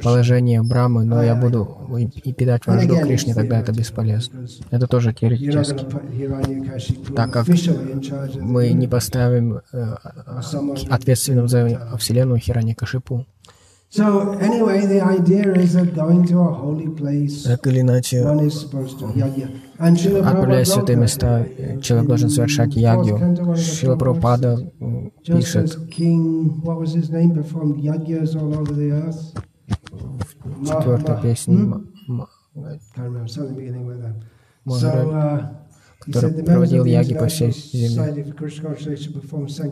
положение 0.01 0.61
Брамы, 0.61 1.05
но 1.05 1.23
я 1.23 1.35
буду 1.35 1.87
и 1.97 2.33
питать 2.33 2.65
вражду 2.65 2.95
Кришне, 3.01 3.33
тогда 3.33 3.59
это 3.59 3.71
бесполезно. 3.71 4.47
Это 4.71 4.87
тоже 4.87 5.13
теоретически. 5.13 5.85
Так 7.15 7.31
как 7.31 7.47
мы 8.39 8.71
не 8.71 8.87
поставим 8.87 9.61
э, 9.71 9.95
ответственным 10.89 11.47
за 11.47 11.97
Вселенную 11.97 12.39
Хирани 12.39 12.73
Кашипу, 12.73 13.25
так 17.45 17.67
или 17.67 17.81
иначе, 17.81 18.21
отправляясь 18.21 20.69
в 20.69 20.73
святые 20.73 20.97
места, 20.97 21.45
человек 21.81 22.07
должен 22.07 22.29
совершать 22.29 22.75
ягью. 22.75 23.55
Шила 23.55 23.95
Прабхупада 23.95 24.57
пишет, 25.25 25.75
в 25.75 25.87
четвертой 30.65 31.21
песне 31.21 31.73
Махарадж 34.65 35.43
который 36.05 36.43
проводил 36.43 36.85
яги 36.85 37.13
по 37.13 37.27
всей 37.27 37.51
земле. 37.51 38.33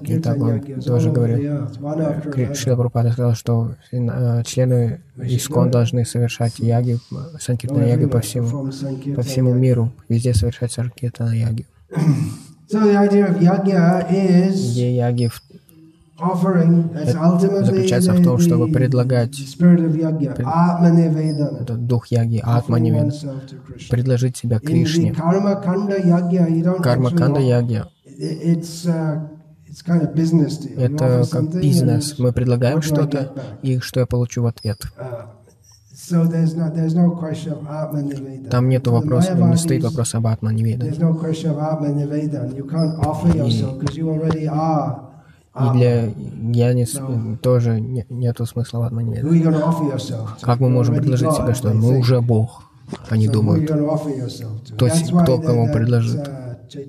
И 0.03 0.19
так 0.19 0.37
он 0.37 0.61
тоже 0.81 1.11
говорил. 1.11 1.67
Шрила 2.55 2.75
Прабхупада 2.75 3.11
сказал, 3.11 3.35
что 3.35 3.75
э, 3.91 4.43
члены 4.45 5.01
Искон 5.17 5.71
должны 5.71 6.05
совершать 6.05 6.59
яги, 6.59 6.99
санкиртана 7.39 7.83
яги 7.83 8.05
по 8.05 8.21
всему, 8.21 8.71
по 9.15 9.21
всему 9.21 9.53
миру, 9.53 9.91
везде 10.09 10.33
совершать 10.33 10.71
санкиртана 10.71 11.33
яги. 11.33 11.65
Идея 14.71 15.07
яги 15.07 15.27
в 15.27 15.41
заключается 17.65 18.13
в 18.13 18.23
том, 18.23 18.37
чтобы 18.39 18.67
предлагать 18.71 19.35
этот 21.59 21.87
дух 21.87 22.07
яги, 22.07 22.41
атманиведа, 22.43 23.13
предложить 23.89 24.37
себя 24.37 24.59
Кришне. 24.59 25.13
Карма 25.13 25.55
канда 27.11 27.39
яги 27.39 27.83
это 30.77 31.25
как 31.31 31.53
бизнес. 31.61 32.19
Мы 32.19 32.33
предлагаем 32.33 32.81
что-то, 32.81 33.33
и 33.61 33.79
что 33.79 34.01
я 34.01 34.05
получу 34.05 34.43
в 34.43 34.45
ответ. 34.45 34.81
Там 38.49 38.69
нет 38.69 38.87
вопроса, 38.87 39.33
не 39.35 39.57
стоит 39.57 39.83
вопрос 39.83 40.15
об 40.15 40.27
Атманиведа. 40.27 40.85
И 45.53 45.77
для 45.77 46.07
Гьянис 46.07 46.97
тоже 47.41 47.81
не, 47.81 48.05
нету 48.09 48.45
смысла 48.45 48.79
в 48.79 48.83
одном 48.83 49.13
Как 50.41 50.59
мы 50.59 50.69
можем 50.69 50.95
предложить 50.95 51.33
себе, 51.33 51.53
что 51.53 51.73
мы 51.73 51.99
уже 51.99 52.21
Бог? 52.21 52.63
Они 53.09 53.27
думают. 53.27 53.67
То 54.77 54.85
есть 54.85 55.11
кто 55.11 55.39
кому 55.39 55.71
предложит. 55.71 56.29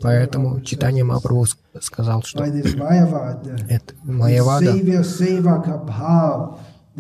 Поэтому 0.01 0.61
читание 0.61 1.03
Мапрабху 1.03 1.47
сказал, 1.81 2.23
что 2.23 2.45
это 3.69 3.95
Майявада, 4.05 4.73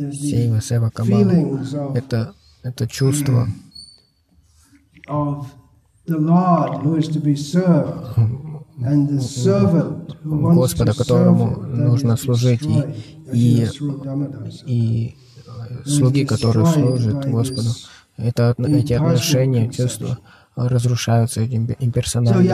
Сейва 0.03 0.61
Сева 0.61 0.90
Кабхава, 0.90 1.94
это 1.94 2.35
это 2.62 2.87
чувство 2.87 3.46
Господа, 10.25 10.93
которому 10.95 11.63
нужно 11.63 12.17
служить, 12.17 12.63
и, 12.63 12.85
и, 13.33 13.69
и 14.67 15.17
слуги, 15.85 16.25
которые 16.25 16.67
служат 16.67 17.29
Господу. 17.29 17.69
Это, 18.17 18.55
эти 18.59 18.93
отношения, 18.93 19.71
чувства 19.71 20.19
разрушаются 20.55 21.41
этим 21.41 21.67
имперсональной, 21.79 22.49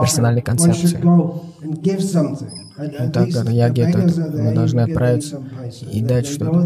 персональной 0.00 0.42
концепцией. 0.42 0.98
И 2.78 3.10
так 3.10 3.30
как 3.32 3.48
яги, 3.50 3.80
это 3.80 3.98
мы 4.32 4.54
должны 4.54 4.80
отправиться 4.80 5.42
и 5.90 6.00
дать 6.00 6.26
что-то. 6.26 6.62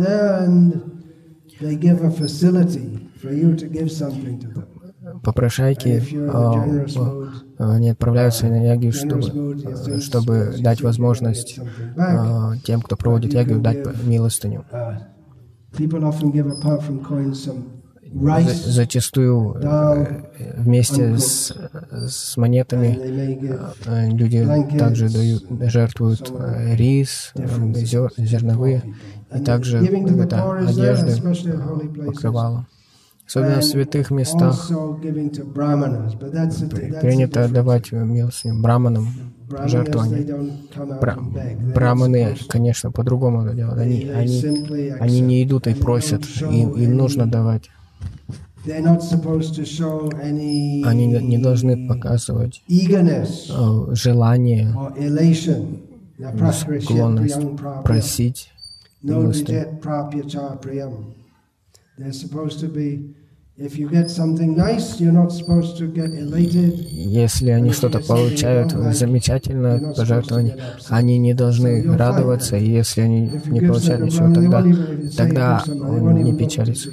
Попрошайки 5.23 6.03
а, 6.31 6.65
а, 7.59 7.75
они 7.75 7.91
отправляются 7.91 8.47
на 8.47 8.65
яги, 8.65 8.91
чтобы, 8.91 10.01
чтобы 10.01 10.55
дать 10.59 10.83
возможность 10.83 11.59
а, 11.97 12.57
тем, 12.65 12.81
кто 12.81 12.97
проводит 12.97 13.35
яги, 13.35 13.55
дать 13.55 13.79
милостыню. 14.05 14.65
Зачастую 18.67 19.55
э, 19.55 20.55
вместе 20.59 21.17
с, 21.17 21.51
с 21.91 22.37
монетами 22.37 22.99
э, 23.87 24.11
люди 24.11 24.47
также 24.77 25.09
дают, 25.09 25.45
жертвуют 25.71 26.31
э, 26.31 26.77
рис, 26.77 27.33
зерновые, 28.19 28.83
и 29.35 29.41
также 29.41 29.79
это 29.79 30.59
одежды, 30.59 31.17
покрывало. 32.05 32.67
Особенно 33.35 33.61
в 33.61 33.65
святых 33.65 34.11
местах 34.11 34.71
принято 37.01 37.45
отдавать 37.45 37.91
милостыню 37.91 38.61
браманам, 38.61 39.09
жертвования. 39.65 40.37
Бра 41.01 41.17
браманы, 41.75 42.37
конечно, 42.47 42.93
по-другому 42.93 43.47
это 43.47 43.55
делают. 43.55 43.79
Они, 43.79 44.05
они, 44.05 44.93
они 45.01 45.21
не 45.21 45.43
идут 45.45 45.67
и 45.67 45.73
просят, 45.73 46.27
им, 46.43 46.73
им 46.73 46.95
нужно 46.95 47.27
давать. 47.27 47.71
Они 48.67 48.83
не 51.07 51.39
должны 51.39 51.89
показывать 51.89 52.63
э, 52.69 53.95
желание, 53.95 54.77
склонность 56.83 57.41
просить 57.83 58.53
милости. 59.03 59.67
Если 66.91 67.51
они 67.51 67.71
что-то 67.73 68.01
получают, 68.01 68.73
замечательное 68.95 69.93
пожертвование, 69.95 70.57
они 70.89 71.19
не 71.19 71.35
должны 71.35 71.83
радоваться, 71.97 72.57
и 72.57 72.71
если 72.71 73.03
они 73.03 73.31
не 73.47 73.61
получают 73.61 74.05
ничего, 74.05 74.33
тогда, 74.33 74.63
тогда 75.17 75.65
не 76.23 76.35
печалится. 76.35 76.89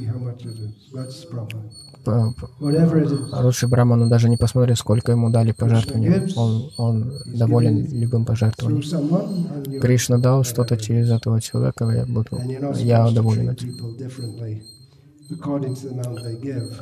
Лучше 3.42 3.68
Браману 3.68 4.10
даже 4.10 4.30
не 4.30 4.36
посмотрит, 4.36 4.78
сколько 4.78 5.14
ему 5.14 5.30
дали 5.30 5.54
пожертвований. 5.54 6.34
Он, 6.36 6.72
он 6.78 7.14
доволен 7.26 7.88
любым 7.92 8.26
пожертвованием. 8.26 9.80
Кришна 9.80 10.18
дал 10.18 10.44
что-то 10.44 10.76
через 10.76 11.10
этого 11.10 11.40
человека, 11.42 11.86
я 11.90 12.06
буду, 12.06 12.38
я 12.76 13.10
доволен 13.12 13.52
этим. 13.52 13.76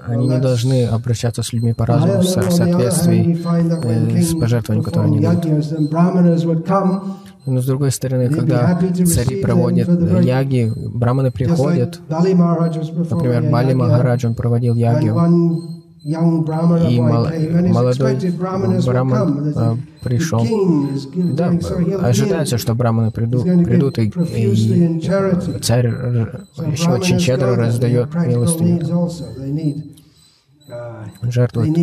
Они 0.05 0.27
не 0.27 0.39
должны 0.39 0.85
обращаться 0.85 1.43
с 1.43 1.51
людьми 1.53 1.73
по-разному 1.73 2.21
в 2.21 2.25
соответствии 2.25 3.37
э, 3.83 4.21
с 4.21 4.33
пожертвованием, 4.39 4.83
которое 4.83 5.05
они 5.07 5.19
дают. 5.19 5.45
Но 7.45 7.61
с 7.61 7.65
другой 7.65 7.91
стороны, 7.91 8.29
когда 8.29 8.77
цари 9.05 9.41
проводят 9.41 9.87
яги, 10.21 10.71
браманы 10.75 11.31
приходят. 11.31 11.99
Например, 12.09 13.49
Бали 13.51 13.73
Махарадж, 13.73 14.25
он 14.27 14.35
проводил 14.35 14.75
яги. 14.75 15.11
И 16.03 16.99
молодой 16.99 18.17
браман 18.85 19.53
а, 19.55 19.77
пришел. 20.01 20.45
Да, 21.33 21.51
ожидается, 22.01 22.57
что 22.57 22.75
браманы 22.75 23.11
придут, 23.11 23.43
придут 23.43 23.97
и, 23.99 24.07
и 24.07 24.99
царь 25.61 25.87
еще 25.87 26.91
очень 26.91 27.19
щедро 27.19 27.55
раздает 27.55 28.13
милостыню. 28.13 29.09
Жертвует. 31.21 31.77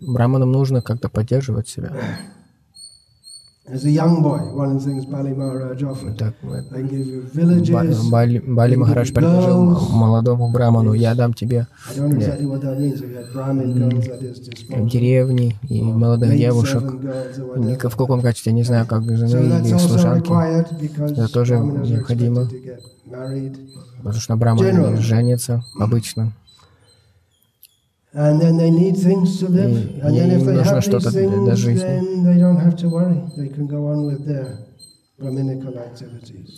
Браманам 0.00 0.52
нужно 0.52 0.82
как-то 0.82 1.08
поддерживать 1.08 1.68
себя. 1.68 1.92
Бали, 8.10 8.38
Бали 8.38 8.76
Махарадж 8.76 9.12
предложил 9.12 9.80
молодому 9.90 10.52
браману, 10.52 10.92
я 10.92 11.14
дам 11.16 11.34
тебе 11.34 11.66
деревни 14.88 15.56
и 15.68 15.82
молодых 15.82 16.36
девушек. 16.36 16.82
В 16.82 17.96
каком 17.96 18.20
качестве, 18.20 18.52
не 18.52 18.62
знаю, 18.62 18.86
как 18.86 19.02
жены 19.02 19.66
или 19.66 19.78
служанки. 19.78 20.30
Это 21.12 21.28
тоже 21.32 21.58
необходимо. 21.58 22.48
Потому 23.98 24.20
что 24.20 24.36
браманы 24.36 24.96
женятся 24.98 25.64
обычно. 25.78 26.32
И 28.16 28.20
нужно 30.56 30.80
что-то 30.80 31.10
для 31.10 31.54
жизни. 31.54 32.24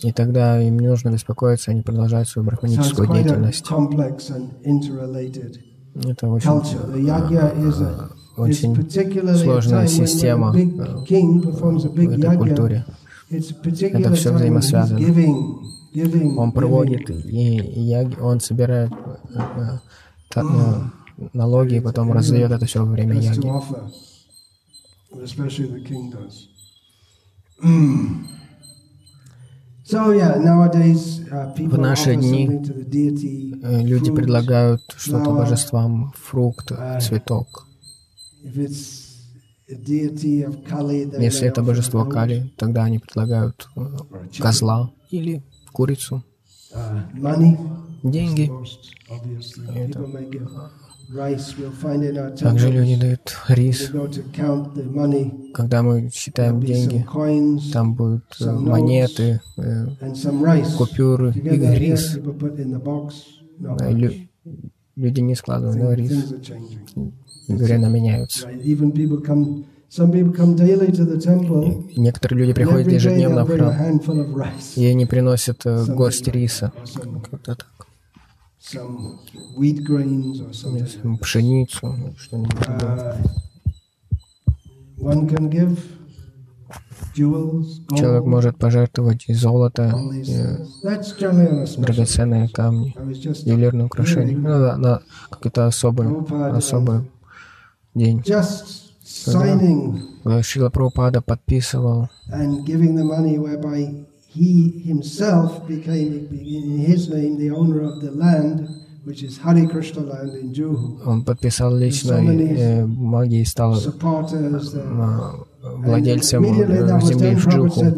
И 0.03 0.11
тогда 0.13 0.61
им 0.61 0.79
не 0.79 0.87
нужно 0.87 1.09
беспокоиться, 1.09 1.71
они 1.71 1.81
продолжают 1.81 2.29
свою 2.29 2.45
брахманическую 2.47 3.09
деятельность. 3.09 3.65
Это 6.07 6.29
очень, 6.29 6.49
очень 8.37 8.75
сложная 9.35 9.87
система 9.87 10.51
в 10.51 10.55
этой 12.13 12.37
культуре. 12.37 12.85
Это 13.29 14.13
все 14.13 14.31
взаимосвязано. 14.31 14.99
Он 16.37 16.51
проводит, 16.53 17.09
и, 17.09 17.57
и 17.57 17.93
он 18.21 18.39
собирает 18.39 18.91
налоги 21.33 21.75
и 21.75 21.81
потом 21.81 22.11
раздает 22.11 22.51
это 22.51 22.65
все 22.65 22.79
во 22.83 22.91
время 22.91 23.15
яги. 23.19 23.49
В 29.91 31.77
наши 31.77 32.15
дни 32.15 32.47
э, 33.63 33.81
люди 33.81 34.11
предлагают 34.11 34.81
что-то 34.95 35.31
божествам, 35.31 36.13
фрукт, 36.15 36.71
цветок. 37.01 37.65
Если 39.67 41.47
это 41.47 41.63
божество 41.63 42.05
Кали, 42.05 42.53
тогда 42.55 42.83
они 42.83 42.99
предлагают 42.99 43.67
э, 43.75 43.81
козла 44.37 44.91
или 45.09 45.43
курицу, 45.71 46.23
деньги. 48.03 48.51
Это 49.75 49.99
также 52.37 52.71
люди 52.71 52.95
дают 52.95 53.35
рис. 53.47 53.91
Когда 55.53 55.81
мы 55.81 56.09
считаем 56.13 56.61
деньги, 56.61 57.05
там 57.73 57.95
будут 57.95 58.25
э, 58.39 58.51
монеты, 58.51 59.41
э, 59.57 59.87
купюры 60.77 61.31
и 61.31 61.49
рис. 61.77 62.19
Люди 64.95 65.21
не 65.21 65.35
складывают 65.35 65.77
но 65.77 65.93
рис. 65.93 66.33
Время 67.47 67.87
меняются. 67.87 68.47
Некоторые 71.97 72.39
люди 72.39 72.53
приходят 72.53 72.91
ежедневно 72.91 73.45
в 73.45 73.49
храм, 73.49 73.99
и 74.75 74.85
они 74.85 75.07
приносят 75.07 75.65
э, 75.65 75.85
горсть 75.85 76.27
риса. 76.27 76.71
Как-то 77.31 77.55
так 77.55 77.78
пшеницу, 81.17 81.95
что-нибудь 82.17 82.67
Человек 87.15 88.25
может 88.25 88.57
пожертвовать 88.57 89.25
и 89.27 89.33
золото, 89.33 89.93
и 90.13 90.57
драгоценные 91.77 92.49
камни, 92.49 92.95
ювелирные 93.45 93.85
украшения. 93.85 94.37
Ну, 94.37 94.47
да, 94.47 94.77
на 94.77 95.01
какой-то 95.29 95.65
особый, 95.65 96.07
особый 96.55 97.09
день. 97.95 98.23
Когда 100.23 100.43
Шила 100.43 100.69
Прабхупада 100.69 101.21
подписывал 101.21 102.09
he 104.28 104.82
himself 104.84 105.66
became, 105.66 106.28
in 106.30 106.78
his 106.78 107.08
name, 107.08 107.38
the 107.38 107.50
owner 107.50 107.80
of 107.82 108.00
the 108.00 108.10
land, 108.10 108.68
which 109.04 109.22
is 109.22 109.38
Hare 109.38 109.66
Krishna 109.68 110.02
land 110.02 110.34
in 110.34 110.52
Juhu. 110.52 110.98
Он 111.06 111.24
подписал 111.24 111.76
лично 111.76 112.14
э, 112.14 112.86
бумаги 112.86 113.40
и 113.40 113.44
стал 113.44 113.74
Supporters 113.74 114.72
there. 114.72 115.44
э, 115.62 115.76
владельцем 115.86 116.42
Immediately 116.42 116.78
э, 116.78 116.86
that 116.86 117.00
was 117.00 117.08
земли 117.08 117.30
done, 117.30 117.36
в 117.36 117.46
Prabhupada 117.46 117.90
Джуху. 117.90 117.94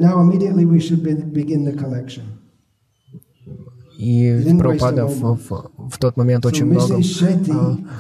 И 4.02 4.26
a 4.30 5.06
в, 5.06 5.38
в- 5.78 5.98
тот 6.00 6.18
момент 6.18 6.44
очень 6.44 6.66
много 6.66 6.96
а, 6.96 6.98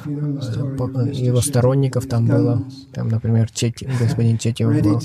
Mr. 0.07 1.13
его 1.13 1.41
сторонников 1.41 2.07
там 2.07 2.25
было. 2.25 2.63
Там, 2.91 3.07
например, 3.09 3.51
Чети, 3.51 3.87
господин 3.99 4.39
Чети. 4.39 4.65
был. 4.65 4.99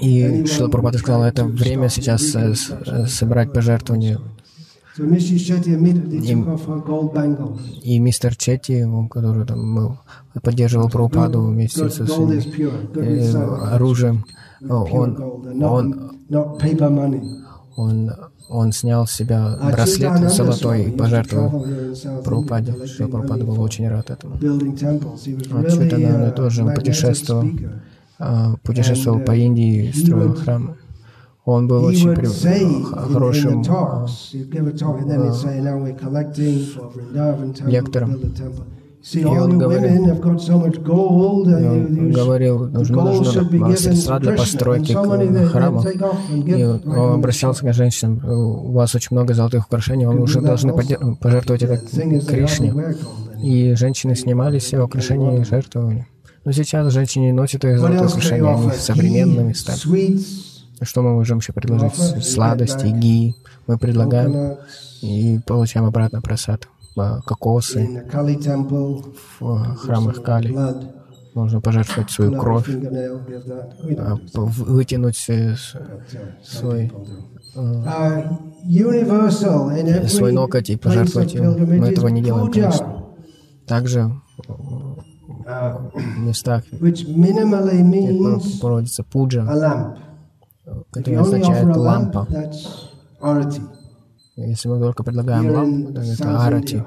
И 0.00 0.46
Шила 0.46 0.68
Прабхупада 0.68 0.98
сказал, 0.98 1.24
это 1.24 1.44
время 1.44 1.90
сейчас 1.90 2.34
э, 2.34 2.54
э, 2.86 3.06
собирать 3.06 3.52
пожертвования. 3.52 4.20
Bangles. 7.12 7.60
И 7.82 7.98
мистер 7.98 8.36
Четти, 8.36 8.84
он, 8.84 9.10
который 9.10 9.44
там 9.44 9.74
был, 9.74 9.98
поддерживал 10.42 10.88
Прабхупаду 10.88 11.42
вместе 11.42 11.90
со 11.90 12.06
своим 12.06 12.40
э, 12.94 13.32
оружием, 13.74 14.24
он, 14.66 15.62
он. 15.62 16.10
Он, 17.76 18.12
он 18.48 18.72
снял 18.72 19.06
с 19.06 19.12
себя 19.12 19.56
А 19.60 19.70
браслет 19.70 20.32
золотой 20.32 20.84
и 20.84 20.90
пожертвовал 20.90 21.66
Прабхупаде. 22.24 22.86
Шила 22.86 23.08
Прабхупада 23.08 23.44
был 23.44 23.60
очень 23.60 23.88
рад 23.88 24.10
этому. 24.10 24.36
А 24.36 25.70
Читананда 25.70 26.30
тоже 26.32 26.64
путешествовал, 26.64 27.44
а, 28.18 28.54
путешествовал 28.62 29.20
по 29.20 29.32
uh, 29.32 29.38
Индии, 29.38 29.92
строил 29.92 30.34
храмы. 30.34 30.76
Он 31.44 31.68
был 31.68 31.84
очень 31.84 32.14
при- 32.14 32.26
хорошим 33.06 33.62
а, 33.68 34.06
лектором. 37.66 38.18
Он 39.38 39.58
говорил- 39.58 40.06
нужно, 42.68 42.96
средства 43.76 44.18
для 44.18 44.32
постройки 44.32 44.92
and 44.92 46.46
И 46.46 46.64
он 46.64 47.12
обращался 47.14 47.66
к 47.66 47.72
женщинам, 47.74 48.20
у 48.24 48.72
вас 48.72 48.94
очень 48.94 49.08
много 49.10 49.34
золотых 49.34 49.66
украшений, 49.66 50.06
вам 50.06 50.20
уже 50.20 50.40
должны 50.40 50.72
пожертвовать 51.20 51.62
это 51.62 51.80
Кришне. 52.26 52.72
И 53.42 53.74
женщины 53.74 54.16
снимали 54.16 54.58
все 54.58 54.80
украшения 54.80 55.40
и 55.40 55.44
жертвовали. 55.44 56.06
Но 56.44 56.52
сейчас 56.52 56.92
женщины 56.92 57.32
носят 57.32 57.64
их 57.64 57.78
золотые 57.78 58.06
украшения, 58.06 58.54
они 58.54 58.70
современными 58.70 59.52
стали. 59.52 60.18
Что 60.82 61.02
мы 61.02 61.14
можем 61.14 61.38
еще 61.38 61.52
предложить? 61.52 61.94
Сладости, 62.24 62.86
ги. 62.86 63.34
Мы 63.66 63.78
предлагаем 63.78 64.56
и 65.02 65.40
получаем 65.46 65.86
обратно 65.86 66.20
просад. 66.20 66.68
А, 66.96 67.20
Кокосы 67.22 68.04
в 68.12 69.02
а, 69.40 69.74
храмах 69.74 70.22
Кали. 70.22 70.54
Можно 71.34 71.60
пожертвовать 71.60 72.10
свою 72.10 72.38
кровь, 72.38 72.68
а, 72.68 74.16
вытянуть 74.34 75.24
э, 75.28 75.54
uh, 75.54 75.56
свой. 76.44 76.92
Uh, 77.56 78.38
свой 80.08 80.32
нокоть 80.32 80.70
и 80.70 80.76
пожертвовать 80.76 81.34
его. 81.34 81.58
Мы 81.58 81.88
этого 81.88 82.06
не 82.06 82.22
делаем, 82.22 82.52
конечно. 82.52 83.04
Также 83.66 84.12
uh, 84.46 85.90
в 85.92 86.18
местах 86.18 86.62
где 86.70 87.04
проводится 88.60 89.02
пуджа, 89.02 89.96
которая 90.92 91.20
означает 91.20 91.76
лампа. 91.76 92.28
Если 94.36 94.68
мы 94.68 94.78
только 94.80 95.02
предлагаем 95.04 95.44
лампу, 95.52 95.92
это 96.00 96.38
арати. 96.46 96.82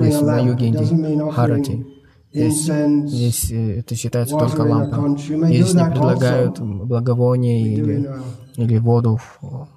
Здесь 0.00 0.20
на 0.22 0.38
юге 0.40 0.66
Индии 0.68 1.30
харати. 1.32 1.86
Здесь, 2.32 2.64
здесь 3.08 3.50
э, 3.50 3.78
это 3.80 3.94
считается 3.96 4.36
только 4.38 4.62
лампа. 4.62 5.18
Здесь 5.18 5.74
не 5.74 5.84
предлагают 5.90 6.58
in 6.60 7.62
или, 7.62 8.08
или 8.56 8.78
воду. 8.78 9.16
в- 9.16 9.68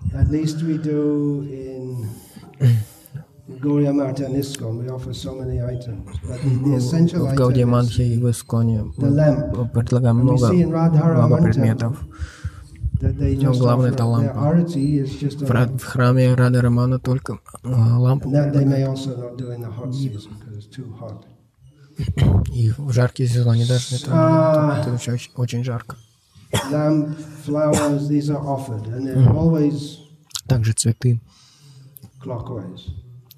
Манхе 7.65 8.03
и 8.05 8.17
в 8.19 8.29
Исконе 8.29 8.83
мы 8.97 9.69
предлагаем 9.73 10.17
много, 10.17 10.47
много 10.53 11.37
предметов. 11.43 11.99
Ну, 13.01 13.53
главное 13.59 13.91
offer, 13.91 13.93
это 13.93 14.05
лампа. 14.05 14.33
В, 15.45 15.77
в 15.77 15.83
храме 15.83 16.33
Рады 16.33 16.61
Романа 16.61 16.99
только 16.99 17.39
а, 17.63 17.97
лампу. 17.99 18.29
И 22.53 22.71
в 22.77 22.91
жаркие 22.91 23.27
сезоны 23.29 23.65
даже 23.67 23.95
это, 23.95 24.11
А. 24.11 24.81
это 24.81 24.93
очень, 25.11 25.31
очень 25.35 25.63
жарко. 25.63 25.97
Также 30.47 30.73
цветы. 30.73 31.21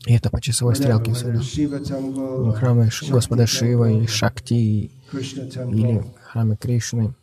И 0.07 0.13
это 0.13 0.29
по 0.31 0.41
часовой 0.41 0.75
стрелке 0.75 1.11
всегда. 1.13 1.39
Храмы 2.53 2.89
Ш- 2.89 3.05
Shakti 3.05 3.11
Господа 3.11 3.45
Шива 3.47 3.91
или 3.91 4.05
Шакти 4.07 4.91
или 5.13 6.03
храмы 6.23 6.55
Кришны. 6.55 7.13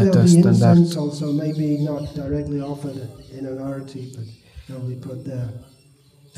Это 0.00 0.12
there'll 0.12 0.22
be 0.22 0.40
стандарт. 0.40 0.78
incense 0.78 0.96
also, 0.96 1.32
maybe 1.32 1.78
not 1.84 2.14
directly 2.14 2.60
offered 2.60 2.96
in 3.36 3.46
an 3.46 3.58
arati, 3.58 4.14
but 4.14 4.24
they'll 4.68 4.88
be 4.88 4.94
put 4.94 5.24
there. 5.24 5.48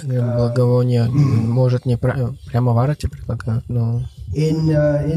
Э, 0.03 0.37
Благовония 0.37 1.09
может 1.09 1.85
не 1.87 1.97
прямо 1.97 2.73
в 2.73 2.79
арате 2.79 3.09
предлагают, 3.09 3.69
но 3.69 4.03
uh, 4.35 5.11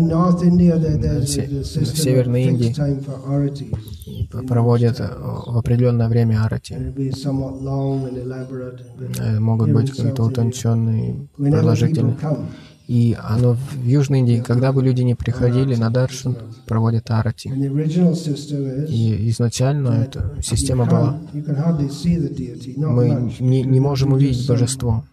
в 1.22 1.98
Северной 1.98 2.44
Индии 2.44 2.76
проводят 4.48 5.00
э, 5.00 5.08
в 5.08 5.58
определенное 5.58 6.10
время 6.10 6.44
арати. 6.44 6.74
And 6.74 6.94
it'll 6.94 6.98
be 6.98 7.12
somewhat 7.12 7.62
long 7.62 8.06
and 8.08 8.18
elaborate. 8.18 8.82
But 8.98 9.20
Э, 9.20 9.40
Могут 9.40 9.72
быть 9.72 9.92
какие-то 9.92 10.24
утонченные, 10.24 11.28
продолжительные. 11.38 12.18
И 12.88 13.16
оно 13.18 13.54
в 13.54 13.86
Южной 13.86 14.20
Индии, 14.20 14.44
когда 14.46 14.74
бы 14.74 14.84
люди 14.84 15.04
не 15.04 15.16
приходили 15.16 15.76
на 15.76 15.90
даршан, 15.90 16.36
проводят 16.68 17.10
арати. 17.12 17.48
И 17.48 19.30
изначально 19.30 20.04
эта 20.04 20.36
система 20.42 20.86
была. 20.86 21.18
Мы 21.34 23.32
не, 23.40 23.64
не 23.64 23.80
можем 23.80 24.12
увидеть 24.14 24.48
божество, 24.48 25.04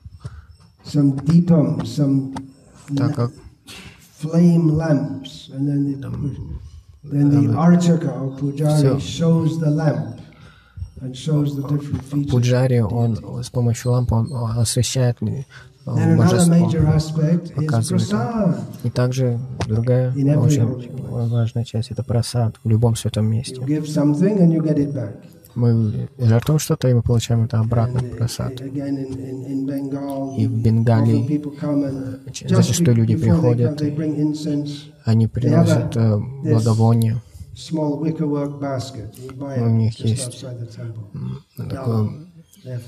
так 2.96 3.14
как. 3.14 3.30
Пуджари, 12.30 12.80
он 12.80 13.16
с 13.42 13.48
помощью 13.48 13.92
лампы 13.92 14.14
он 14.14 14.58
освещает 14.58 15.22
э, 15.86 16.16
божество. 16.16 16.70
показывает. 17.54 18.56
И 18.84 18.90
также 18.90 19.38
другая 19.66 20.12
очень 20.12 20.90
важная 21.08 21.64
часть– 21.64 21.90
это 21.92 22.02
просад 22.02 22.56
в 22.62 22.68
любом 22.68 22.96
святом 22.96 23.26
месте. 23.26 23.60
Мы 25.56 26.08
жертвуем 26.16 26.60
что-то, 26.60 26.88
и 26.88 26.94
мы 26.94 27.02
получаем 27.02 27.44
это 27.44 27.58
обратно, 27.58 27.98
uh, 27.98 28.16
просад. 28.16 28.60
И 28.60 30.46
в 30.46 30.62
Бенгалии 30.62 31.42
зачастую 32.48 32.96
люди 32.98 33.16
приходят, 33.16 33.82
они 35.04 35.26
приносят 35.26 35.96
э, 35.96 36.20
buy 39.36 39.60
У 39.60 39.68
них 39.70 39.98
есть 40.00 40.44
такое 41.56 42.10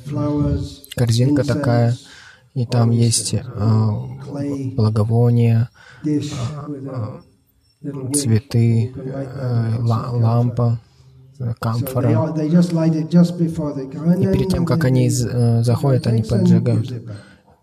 flowers, 0.06 0.84
корзинка 0.94 1.44
такая, 1.44 1.96
и 2.54 2.66
там 2.66 2.90
есть 2.90 3.34
э, 3.34 3.42
благовония, 4.76 5.70
цветы, 8.14 8.92
э, 8.94 9.76
лампа, 9.80 10.78
э, 11.38 11.52
камфора. 11.58 12.34
И 14.18 14.26
перед 14.26 14.48
тем, 14.50 14.66
как 14.66 14.84
они 14.84 15.08
э, 15.08 15.62
заходят, 15.62 16.06
они 16.06 16.22
поджигают. 16.22 16.92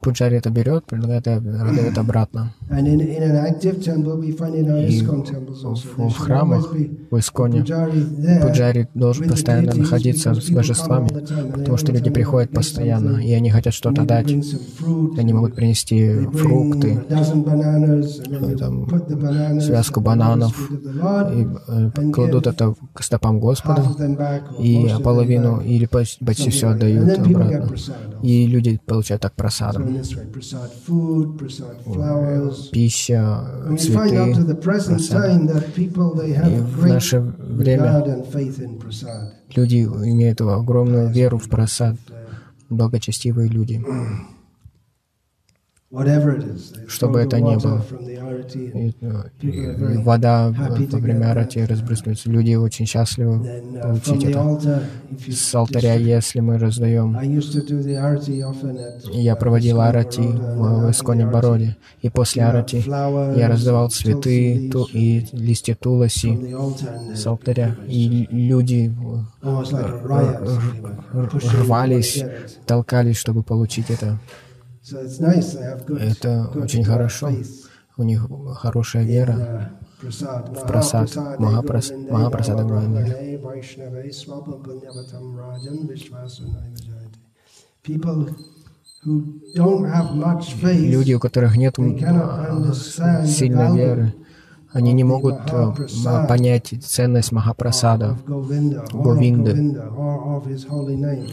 Пуджари 0.09 0.37
это 0.37 0.49
берет, 0.49 0.85
предлагает 0.85 1.27
и 1.27 1.31
отдает 1.31 1.97
обратно. 1.97 2.53
И 2.71 5.05
в, 5.05 6.09
в 6.09 6.17
храмах, 6.17 6.73
в 7.11 7.19
Исконе, 7.19 7.61
пуджари 7.61 8.87
должен 8.95 9.29
постоянно 9.29 9.75
находиться 9.75 10.33
с 10.33 10.49
божествами, 10.49 11.09
потому 11.53 11.77
что 11.77 11.91
люди 11.91 12.09
приходят 12.09 12.51
постоянно, 12.51 13.17
и 13.17 13.31
они 13.33 13.51
хотят 13.51 13.73
что-то 13.73 14.03
дать. 14.03 14.33
Они 15.17 15.33
могут 15.33 15.55
принести 15.55 16.25
фрукты, 16.33 16.99
там, 18.57 19.61
связку 19.61 20.01
бананов, 20.01 20.71
и 20.71 21.47
э, 21.67 21.91
кладут 22.11 22.47
это 22.47 22.73
к 22.93 23.03
стопам 23.03 23.39
Господа, 23.39 23.83
и 24.59 24.89
половину 25.03 25.61
или 25.61 25.85
почти 25.85 26.49
все 26.49 26.69
отдают 26.69 27.19
обратно. 27.19 27.69
И 28.23 28.47
люди 28.47 28.79
получают 28.85 29.21
так 29.21 29.33
просаду. 29.33 29.83
Пища, 32.71 33.45
цветы, 33.77 34.55
просад. 34.55 34.99
И 36.49 36.59
в 36.59 36.85
наше 36.87 37.19
время 37.19 38.25
люди 39.55 39.83
имеют 39.83 40.41
огромную 40.41 41.09
веру 41.11 41.37
в 41.37 41.49
просад, 41.49 41.95
благочестивые 42.69 43.49
люди. 43.49 43.83
Что 46.87 47.09
бы 47.09 47.19
это 47.19 47.39
ни 47.41 47.55
было. 47.55 47.83
И, 48.53 48.93
и 49.41 49.97
вода 50.03 50.53
во 50.55 50.99
время 50.99 51.31
арати 51.31 51.65
разбрызгивается. 51.65 52.29
Люди 52.29 52.53
очень 52.53 52.85
счастливы 52.85 53.39
получить 53.81 54.23
это. 54.23 54.83
С 55.27 55.55
алтаря, 55.55 55.95
если 55.95 56.41
мы 56.41 56.59
раздаем. 56.59 57.17
Я 59.11 59.35
проводил 59.35 59.81
арати 59.81 60.21
в 60.21 60.91
Исконе 60.91 61.25
Бороде. 61.25 61.75
И 62.03 62.09
после 62.09 62.43
арати 62.43 62.83
я 62.85 63.47
раздавал 63.47 63.89
цветы 63.89 64.69
ту, 64.71 64.87
и 64.93 65.25
листья 65.31 65.73
туласи 65.73 66.55
с 67.15 67.25
алтаря. 67.25 67.75
И 67.87 68.27
люди 68.29 68.93
рвались, 71.63 72.23
толкались, 72.67 73.17
чтобы 73.17 73.41
получить 73.41 73.89
это. 73.89 74.19
Это 74.91 76.51
очень 76.55 76.83
хорошо. 76.83 77.31
У 77.97 78.03
них 78.03 78.27
хорошая 78.55 79.03
вера 79.03 79.71
в 80.01 80.67
прасад, 80.67 81.15
Махапрас, 81.37 81.91
Махапрасада. 82.09 82.63
Люди, 90.63 91.13
у 91.13 91.19
которых 91.19 91.57
нет 91.57 91.75
сильной 93.25 93.75
веры, 93.75 94.13
они 94.71 94.93
не 94.93 95.03
могут 95.03 95.39
э, 95.51 95.73
понять 96.27 96.73
ценность 96.83 97.31
Махапрасада, 97.31 98.17
Говинды, 98.27 99.79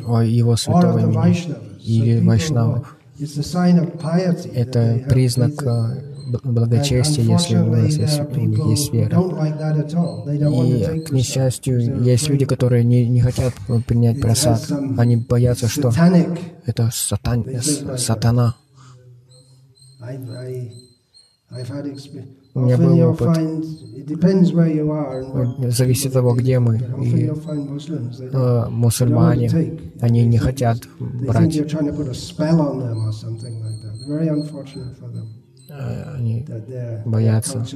о 0.07 0.23
его 0.23 0.57
святого 0.57 0.99
имени 0.99 1.55
или 1.83 2.27
Вайшнавов. 2.27 2.96
Это 4.53 5.03
признак 5.09 5.62
э, 5.62 6.17
благочестия, 6.45 7.25
если 7.25 7.57
у, 7.57 7.77
нас 7.77 7.95
есть, 7.95 8.21
у 8.21 8.41
них 8.41 8.67
есть 8.67 8.93
вера. 8.93 9.19
И, 10.97 11.01
к 11.01 11.11
несчастью, 11.11 12.03
есть 12.03 12.29
люди, 12.29 12.45
которые 12.45 12.85
не, 12.85 13.09
не 13.09 13.21
хотят 13.21 13.55
принять 13.87 14.21
просад. 14.21 14.71
Они 14.99 15.17
боятся, 15.17 15.69
что 15.69 15.93
это 16.67 16.91
сатан, 16.93 17.47
сатана. 17.97 18.57
У 22.57 22.61
меня 22.61 22.79
был 22.79 23.11
опыт. 23.11 23.37
Зависит 25.73 26.07
от 26.07 26.13
того, 26.15 26.35
где 26.35 26.59
мы. 26.59 26.79
И 27.03 27.31
э, 28.33 28.67
мусульмане, 28.71 29.51
они 30.01 30.25
не 30.25 30.39
хотят 30.39 30.79
брать. 30.99 31.57
Э, 35.69 36.15
они 36.15 36.47
боятся. 37.05 37.67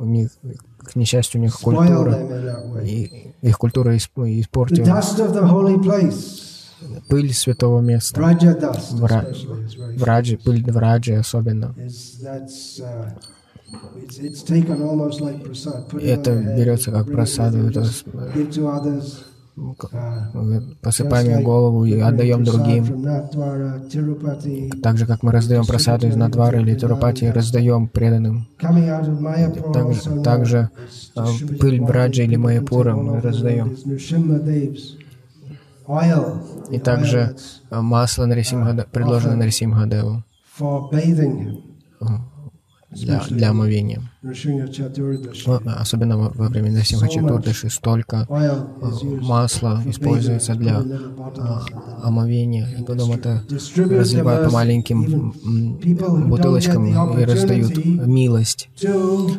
У 0.00 0.04
них, 0.04 0.30
к 0.78 0.94
несчастью, 0.94 1.40
у 1.40 1.44
них 1.44 1.58
культура, 1.58 2.16
и 2.84 3.32
их 3.42 3.58
культура 3.58 3.96
испортилась 3.96 4.86
пыль 7.08 7.32
святого 7.32 7.80
места. 7.80 8.20
Вра... 8.92 9.24
Враджи, 9.96 10.36
пыль 10.36 10.62
Враджи 10.70 11.14
особенно. 11.14 11.74
Это 16.00 16.56
берется 16.56 16.90
как 16.90 17.06
просаду, 17.06 17.58
это 17.68 17.84
посыпаем 20.82 21.42
голову 21.42 21.86
и 21.86 21.98
отдаем 21.98 22.44
другим. 22.44 22.84
Так 24.82 24.98
же, 24.98 25.06
как 25.06 25.22
мы 25.22 25.32
раздаем 25.32 25.64
просаду 25.64 26.06
из 26.06 26.16
Надвара 26.16 26.60
или 26.60 26.74
Тирупати, 26.74 27.30
раздаем 27.30 27.88
преданным. 27.88 28.46
Также, 29.72 30.20
также 30.22 30.70
а, 31.14 31.28
пыль 31.58 31.80
Браджа 31.80 32.22
или 32.22 32.36
Майяпура 32.36 32.94
мы 32.94 33.20
раздаем. 33.20 33.74
И 36.70 36.78
также 36.78 37.36
масло 37.70 38.26
Нарисимхада, 38.26 38.86
предложено 38.90 39.36
Нарисимхадеву 39.36 40.22
для, 43.00 43.22
для 43.28 43.50
омовения. 43.50 44.02
Ну, 44.22 45.60
особенно 45.76 46.16
во, 46.18 46.30
во 46.30 46.48
время 46.48 46.72
Насимха 46.72 47.08
Чатурдаши 47.08 47.70
столько 47.70 48.26
э, 48.28 48.56
масла 49.22 49.82
используется 49.86 50.54
для 50.54 50.82
а, 51.38 51.62
омовения. 52.02 52.68
И 52.78 52.82
потом 52.82 53.12
это 53.12 53.42
разливают 53.76 54.46
по 54.46 54.52
маленьким 54.52 55.32
бутылочкам 56.28 57.18
и 57.18 57.24
раздают 57.24 57.84
милость. 57.84 58.68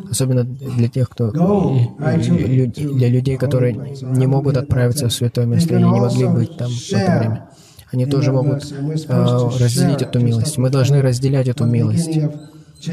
Особенно 0.09 0.43
для 0.43 0.87
тех, 0.87 1.09
кто 1.09 1.31
для 1.31 3.09
людей, 3.09 3.37
которые 3.37 3.97
не 4.01 4.27
могут 4.27 4.57
отправиться 4.57 5.07
в 5.09 5.13
святое 5.13 5.45
место 5.45 5.75
или 5.75 5.83
не 5.83 5.99
могли 5.99 6.27
быть 6.27 6.57
там 6.57 6.69
в 6.69 6.93
это 6.93 7.19
время. 7.19 7.49
Они 7.91 8.05
тоже 8.05 8.31
могут 8.33 8.69
э, 8.71 9.49
разделить 9.59 10.01
эту 10.01 10.19
милость. 10.19 10.57
Мы 10.57 10.69
должны 10.69 11.01
разделять 11.01 11.47
эту 11.47 11.65
милость. 11.65 12.19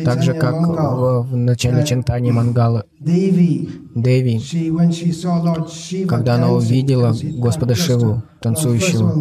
Так 0.04 0.22
же, 0.22 0.34
как 0.34 0.54
в, 0.54 1.36
начале 1.36 1.84
Чантани 1.84 2.30
Мангала. 2.30 2.84
Деви, 2.98 3.68
когда 6.08 6.34
она 6.34 6.50
увидела 6.50 7.14
Господа 7.38 7.74
Шиву, 7.74 8.22
танцующего, 8.40 9.12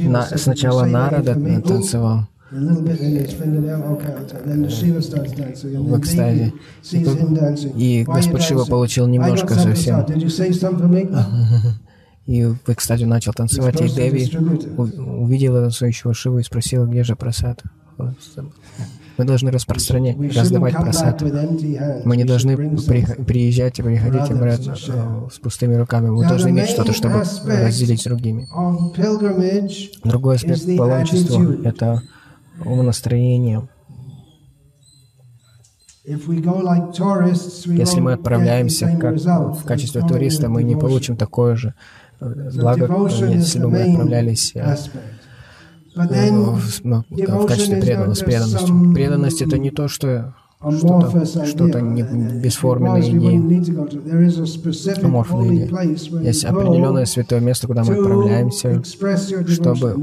на, 0.00 0.22
сначала 0.36 0.84
Нарада 0.84 1.34
танцевал, 1.62 2.26
в 2.50 3.18
экстазе. 5.98 6.52
И 7.76 8.04
Господь 8.04 8.42
Шива 8.42 8.64
получил 8.64 9.06
немножко 9.06 9.54
совсем. 9.54 10.04
И 12.26 12.44
в 12.44 12.68
экстазе 12.68 13.06
начал 13.06 13.32
танцевать, 13.32 13.80
и 13.80 13.88
Деви 13.88 14.30
увидела 14.76 15.60
танцующего 15.60 16.14
Шиву 16.14 16.38
и 16.38 16.42
спросила, 16.42 16.86
где 16.86 17.04
же 17.04 17.16
просад. 17.16 17.62
Мы 19.16 19.24
должны 19.24 19.50
распространять, 19.52 20.16
раздавать 20.34 20.74
просад. 20.74 21.22
Мы 21.22 22.16
не 22.16 22.24
должны 22.24 22.56
при, 22.56 23.04
приезжать 23.24 23.78
и 23.78 23.82
приходить 23.82 24.28
обратно 24.30 24.74
э, 24.88 25.28
с 25.32 25.38
пустыми 25.38 25.74
руками. 25.76 26.08
Мы 26.08 26.26
должны 26.26 26.48
иметь 26.48 26.70
что-то, 26.70 26.92
чтобы 26.92 27.22
разделить 27.44 28.00
с 28.00 28.04
другими. 28.04 28.48
Другой 30.02 30.36
аспект 30.36 30.66
паломничества— 30.76 31.56
это 31.64 32.02
умонастроение. 32.64 33.68
Если 36.04 38.00
мы 38.00 38.12
отправляемся 38.12 38.98
как 39.00 39.16
в 39.16 39.64
качестве 39.64 40.02
туриста, 40.02 40.48
мы 40.48 40.62
не 40.64 40.76
получим 40.76 41.16
такое 41.16 41.56
же 41.56 41.74
благо, 42.54 43.08
если 43.28 43.58
бы 43.60 43.70
мы 43.70 43.82
отправлялись 43.82 44.52
э, 44.54 44.76
ну, 45.94 47.04
в 47.10 47.46
качестве 47.46 47.80
преданного, 47.80 48.14
с 48.14 48.20
преданностью. 48.20 48.94
Преданность— 48.94 49.42
это 49.42 49.58
не 49.58 49.70
то, 49.70 49.88
что 49.88 50.34
что-то 50.70 51.46
что 51.46 51.80
не 51.80 52.02
бесформенная 52.40 53.02
идея, 53.02 53.38
аморфная 55.02 55.66
идея. 55.66 56.20
Есть 56.22 56.44
определенное 56.44 57.04
святое 57.04 57.40
место, 57.40 57.66
куда 57.66 57.84
мы 57.84 57.94
отправляемся, 57.94 58.82
чтобы 59.48 59.94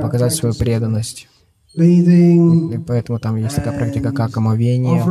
показать 0.00 0.34
свою 0.34 0.54
преданность. 0.54 1.28
И 1.74 2.78
поэтому 2.86 3.18
там 3.18 3.36
есть 3.36 3.56
такая 3.56 3.76
практика, 3.76 4.10
как 4.10 4.34
омовение, 4.38 5.02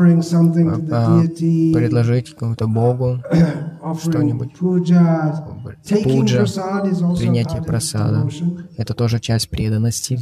а, 0.92 1.22
предложить 1.22 2.36
кому-то 2.36 2.66
Богу 2.68 3.20
что-нибудь. 3.94 4.58
Пуджа, 4.58 5.46
принятие 7.18 7.62
просада, 7.62 8.28
это 8.78 8.94
тоже 8.94 9.20
часть 9.20 9.50
преданности. 9.50 10.20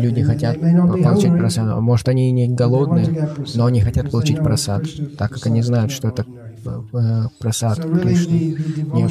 Люди 0.00 0.22
хотят 0.22 0.60
получить 0.60 1.30
hungry, 1.30 1.38
просад. 1.38 1.68
А 1.68 1.80
Может, 1.80 2.08
они 2.08 2.30
не 2.32 2.48
голодные, 2.48 3.30
но 3.54 3.66
они 3.66 3.80
хотят 3.80 4.10
получить 4.10 4.38
просад, 4.38 4.84
так 5.16 5.32
как 5.32 5.46
они 5.46 5.62
знают, 5.62 5.90
что 5.92 6.08
это 6.08 6.24
э, 6.66 7.28
просад 7.38 7.78
Кришны, 7.78 8.56
не 8.92 9.04
but 9.04 9.08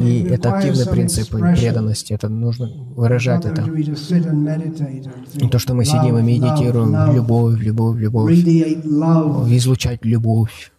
И 0.00 0.22
это 0.22 0.54
активный 0.54 0.86
принцип 0.86 1.28
преданности, 1.30 2.12
это 2.12 2.28
нужно 2.28 2.70
выражать 2.96 3.46
это. 3.46 3.62
think, 3.62 5.50
то, 5.50 5.58
что 5.58 5.74
мы 5.74 5.84
сидим 5.84 6.18
и 6.18 6.22
медитируем, 6.22 7.14
любовь, 7.14 7.60
любовь, 7.60 7.98
любовь, 7.98 8.32
излучать 8.32 10.04
любовь. 10.04 10.72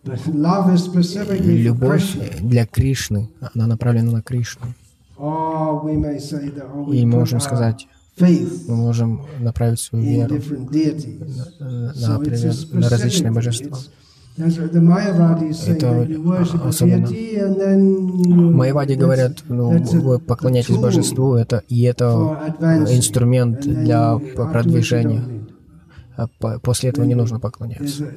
Любовь 1.39 2.17
для 2.41 2.65
Кришны, 2.65 3.29
она 3.53 3.67
направлена 3.67 4.11
на 4.11 4.21
Кришну. 4.21 4.67
И 6.91 7.05
мы 7.05 7.19
можем 7.19 7.39
сказать, 7.39 7.87
мы 8.19 8.75
можем 8.75 9.21
направить 9.39 9.79
свою 9.79 10.03
веру 10.03 10.35
на, 11.59 12.17
например, 12.17 12.53
на 12.71 12.89
различные 12.89 13.31
божества. 13.31 13.77
Это 15.73 16.07
особенно. 16.69 17.07
Майвади 18.51 18.93
говорят, 18.93 19.43
ну, 19.49 19.71
вы 20.01 20.19
поклоняетесь 20.19 20.75
божеству, 20.77 21.35
это, 21.35 21.63
и 21.67 21.81
это 21.83 22.11
инструмент 22.97 23.61
для 23.61 24.17
продвижения. 24.35 25.21
А 26.17 26.27
по- 26.39 26.59
После 26.59 26.89
этого 26.89 27.05
не 27.05 27.15
нужно 27.15 27.39
поклоняться. 27.39 28.07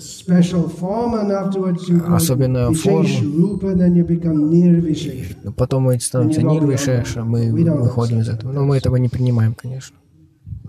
Особенная 2.16 2.68
форма. 2.72 3.08
Потом 5.56 5.84
мы 5.84 6.00
становимся 6.00 6.42
нирвишеша, 6.42 7.24
мы 7.24 7.52
выходим 7.82 8.18
из 8.20 8.28
этого. 8.28 8.50
Но 8.52 8.64
мы 8.64 8.76
этого 8.76 8.96
не 8.96 9.08
принимаем, 9.08 9.54
конечно. 9.54 9.96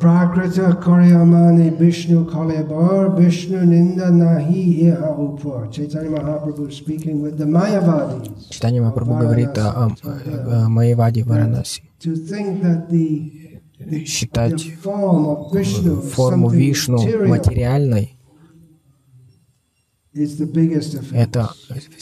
Prakrita 0.04 0.74
Koryamani 0.84 1.78
Vishnu 1.78 2.26
Kalebor 2.26 3.18
Vishnu 3.18 3.60
Ninda 3.60 4.12
Nahi 4.12 4.84
Iha 4.84 5.18
Upur. 5.18 5.72
Chaitanya 5.72 6.10
Mahaprabhu 6.10 6.74
speaking 6.74 7.22
with 7.22 7.38
the 7.38 7.46
Mayavadis. 7.46 8.50
Читание 8.50 8.82
Махапрабху 8.82 9.16
говорит 9.16 9.58
о, 9.58 9.70
о, 9.72 9.96
о 10.66 10.68
Майяваде 10.68 11.24
Варанаси. 11.24 11.84
To 12.02 12.16
think 12.18 12.62
that 12.64 12.90
the, 12.90 13.62
the, 13.80 14.04
Считать 14.04 14.62
форму 14.82 16.50
Вишну 16.50 16.98
материальной 17.26 18.18
это 20.14 21.50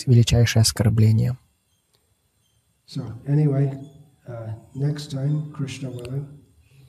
величайшее 0.08 0.62
оскорбление. 0.62 1.38
So 2.88 3.04
anyway, 3.28 3.78
uh, 4.28 4.54
next 4.74 5.12
time, 5.12 5.54
Krishna 5.54 5.92
willing, 5.92 6.41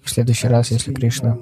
В 0.03 0.11
следующий 0.11 0.49
раз, 0.49 0.71
если 0.71 0.93
Кришна 0.93 1.39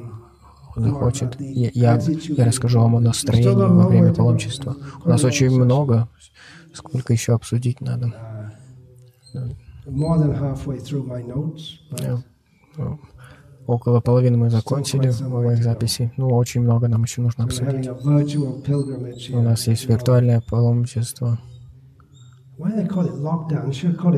захочет, 0.77 1.41
я, 1.41 1.71
я, 1.75 1.99
я 2.37 2.45
расскажу 2.45 2.81
вам 2.81 2.97
о 2.97 3.01
настроении 3.01 3.45
во 3.77 3.89
время 3.89 4.15
паломничества. 4.15 4.77
У 5.05 5.09
нас 5.09 5.25
очень 5.25 5.47
много, 5.65 6.09
сколько 6.75 7.13
еще 7.13 7.35
обсудить 7.35 7.81
надо. 7.81 8.13
э, 12.79 12.87
Около 13.67 14.01
половины 14.01 14.37
мы 14.37 14.51
закончили 14.51 15.11
моих 15.29 15.63
записей. 15.63 16.13
Ну, 16.17 16.29
очень 16.29 16.63
много 16.63 16.89
нам 16.89 17.03
еще 17.05 17.21
нужно 17.23 17.45
обсудить. 17.45 17.87
У 19.39 19.43
нас 19.43 19.67
есть 19.69 19.89
виртуальное 19.89 20.41
паломничество. 20.41 21.39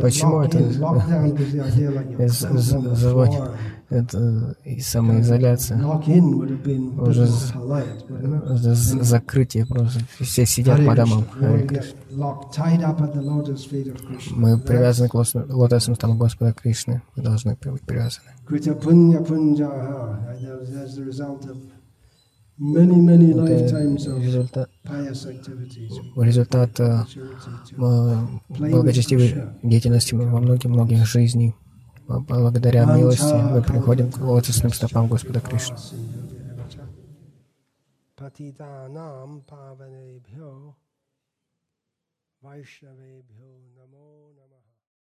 Почему 0.00 0.40
это- 0.42 0.58
заводит. 2.96 3.40
Это 3.92 4.56
и 4.64 4.80
самоизоляция. 4.80 5.78
Уже 7.08 7.22
it? 7.24 7.28
З- 8.56 8.74
з- 8.74 9.02
Закрытие 9.04 9.66
просто. 9.66 10.00
Все 10.20 10.46
сидят 10.46 10.78
по 10.86 10.94
домам. 10.96 11.24
Мы 14.36 14.58
привязаны 14.58 15.08
к 15.08 15.14
лотосным 15.54 15.96
стопам 15.96 16.18
Господа 16.18 16.52
Кришны. 16.52 17.02
Мы 17.16 17.22
должны 17.22 17.56
быть 17.64 17.82
привязаны. 17.82 18.28
Many, 22.58 23.00
many 23.00 23.32
lifetimes 23.32 24.06
of 24.06 24.20
результат, 24.20 24.68
результат 26.16 26.80
э, 26.80 27.04
благочестивой 28.70 29.28
деятельности 29.62 30.14
во 30.14 30.38
многих-многих 30.40 31.06
жизней. 31.06 31.54
Благодаря 32.08 32.84
милости 32.84 33.34
мы 33.34 33.62
приходим 33.62 34.10
к 34.10 34.18
лотосным 34.18 34.72
стопам 34.72 35.08
Господа 35.08 35.40
Кришны. 35.40 35.76
Pavanebhyo 39.46 40.76
Vaishnavebhyo 42.42 43.50
namo 43.58 43.71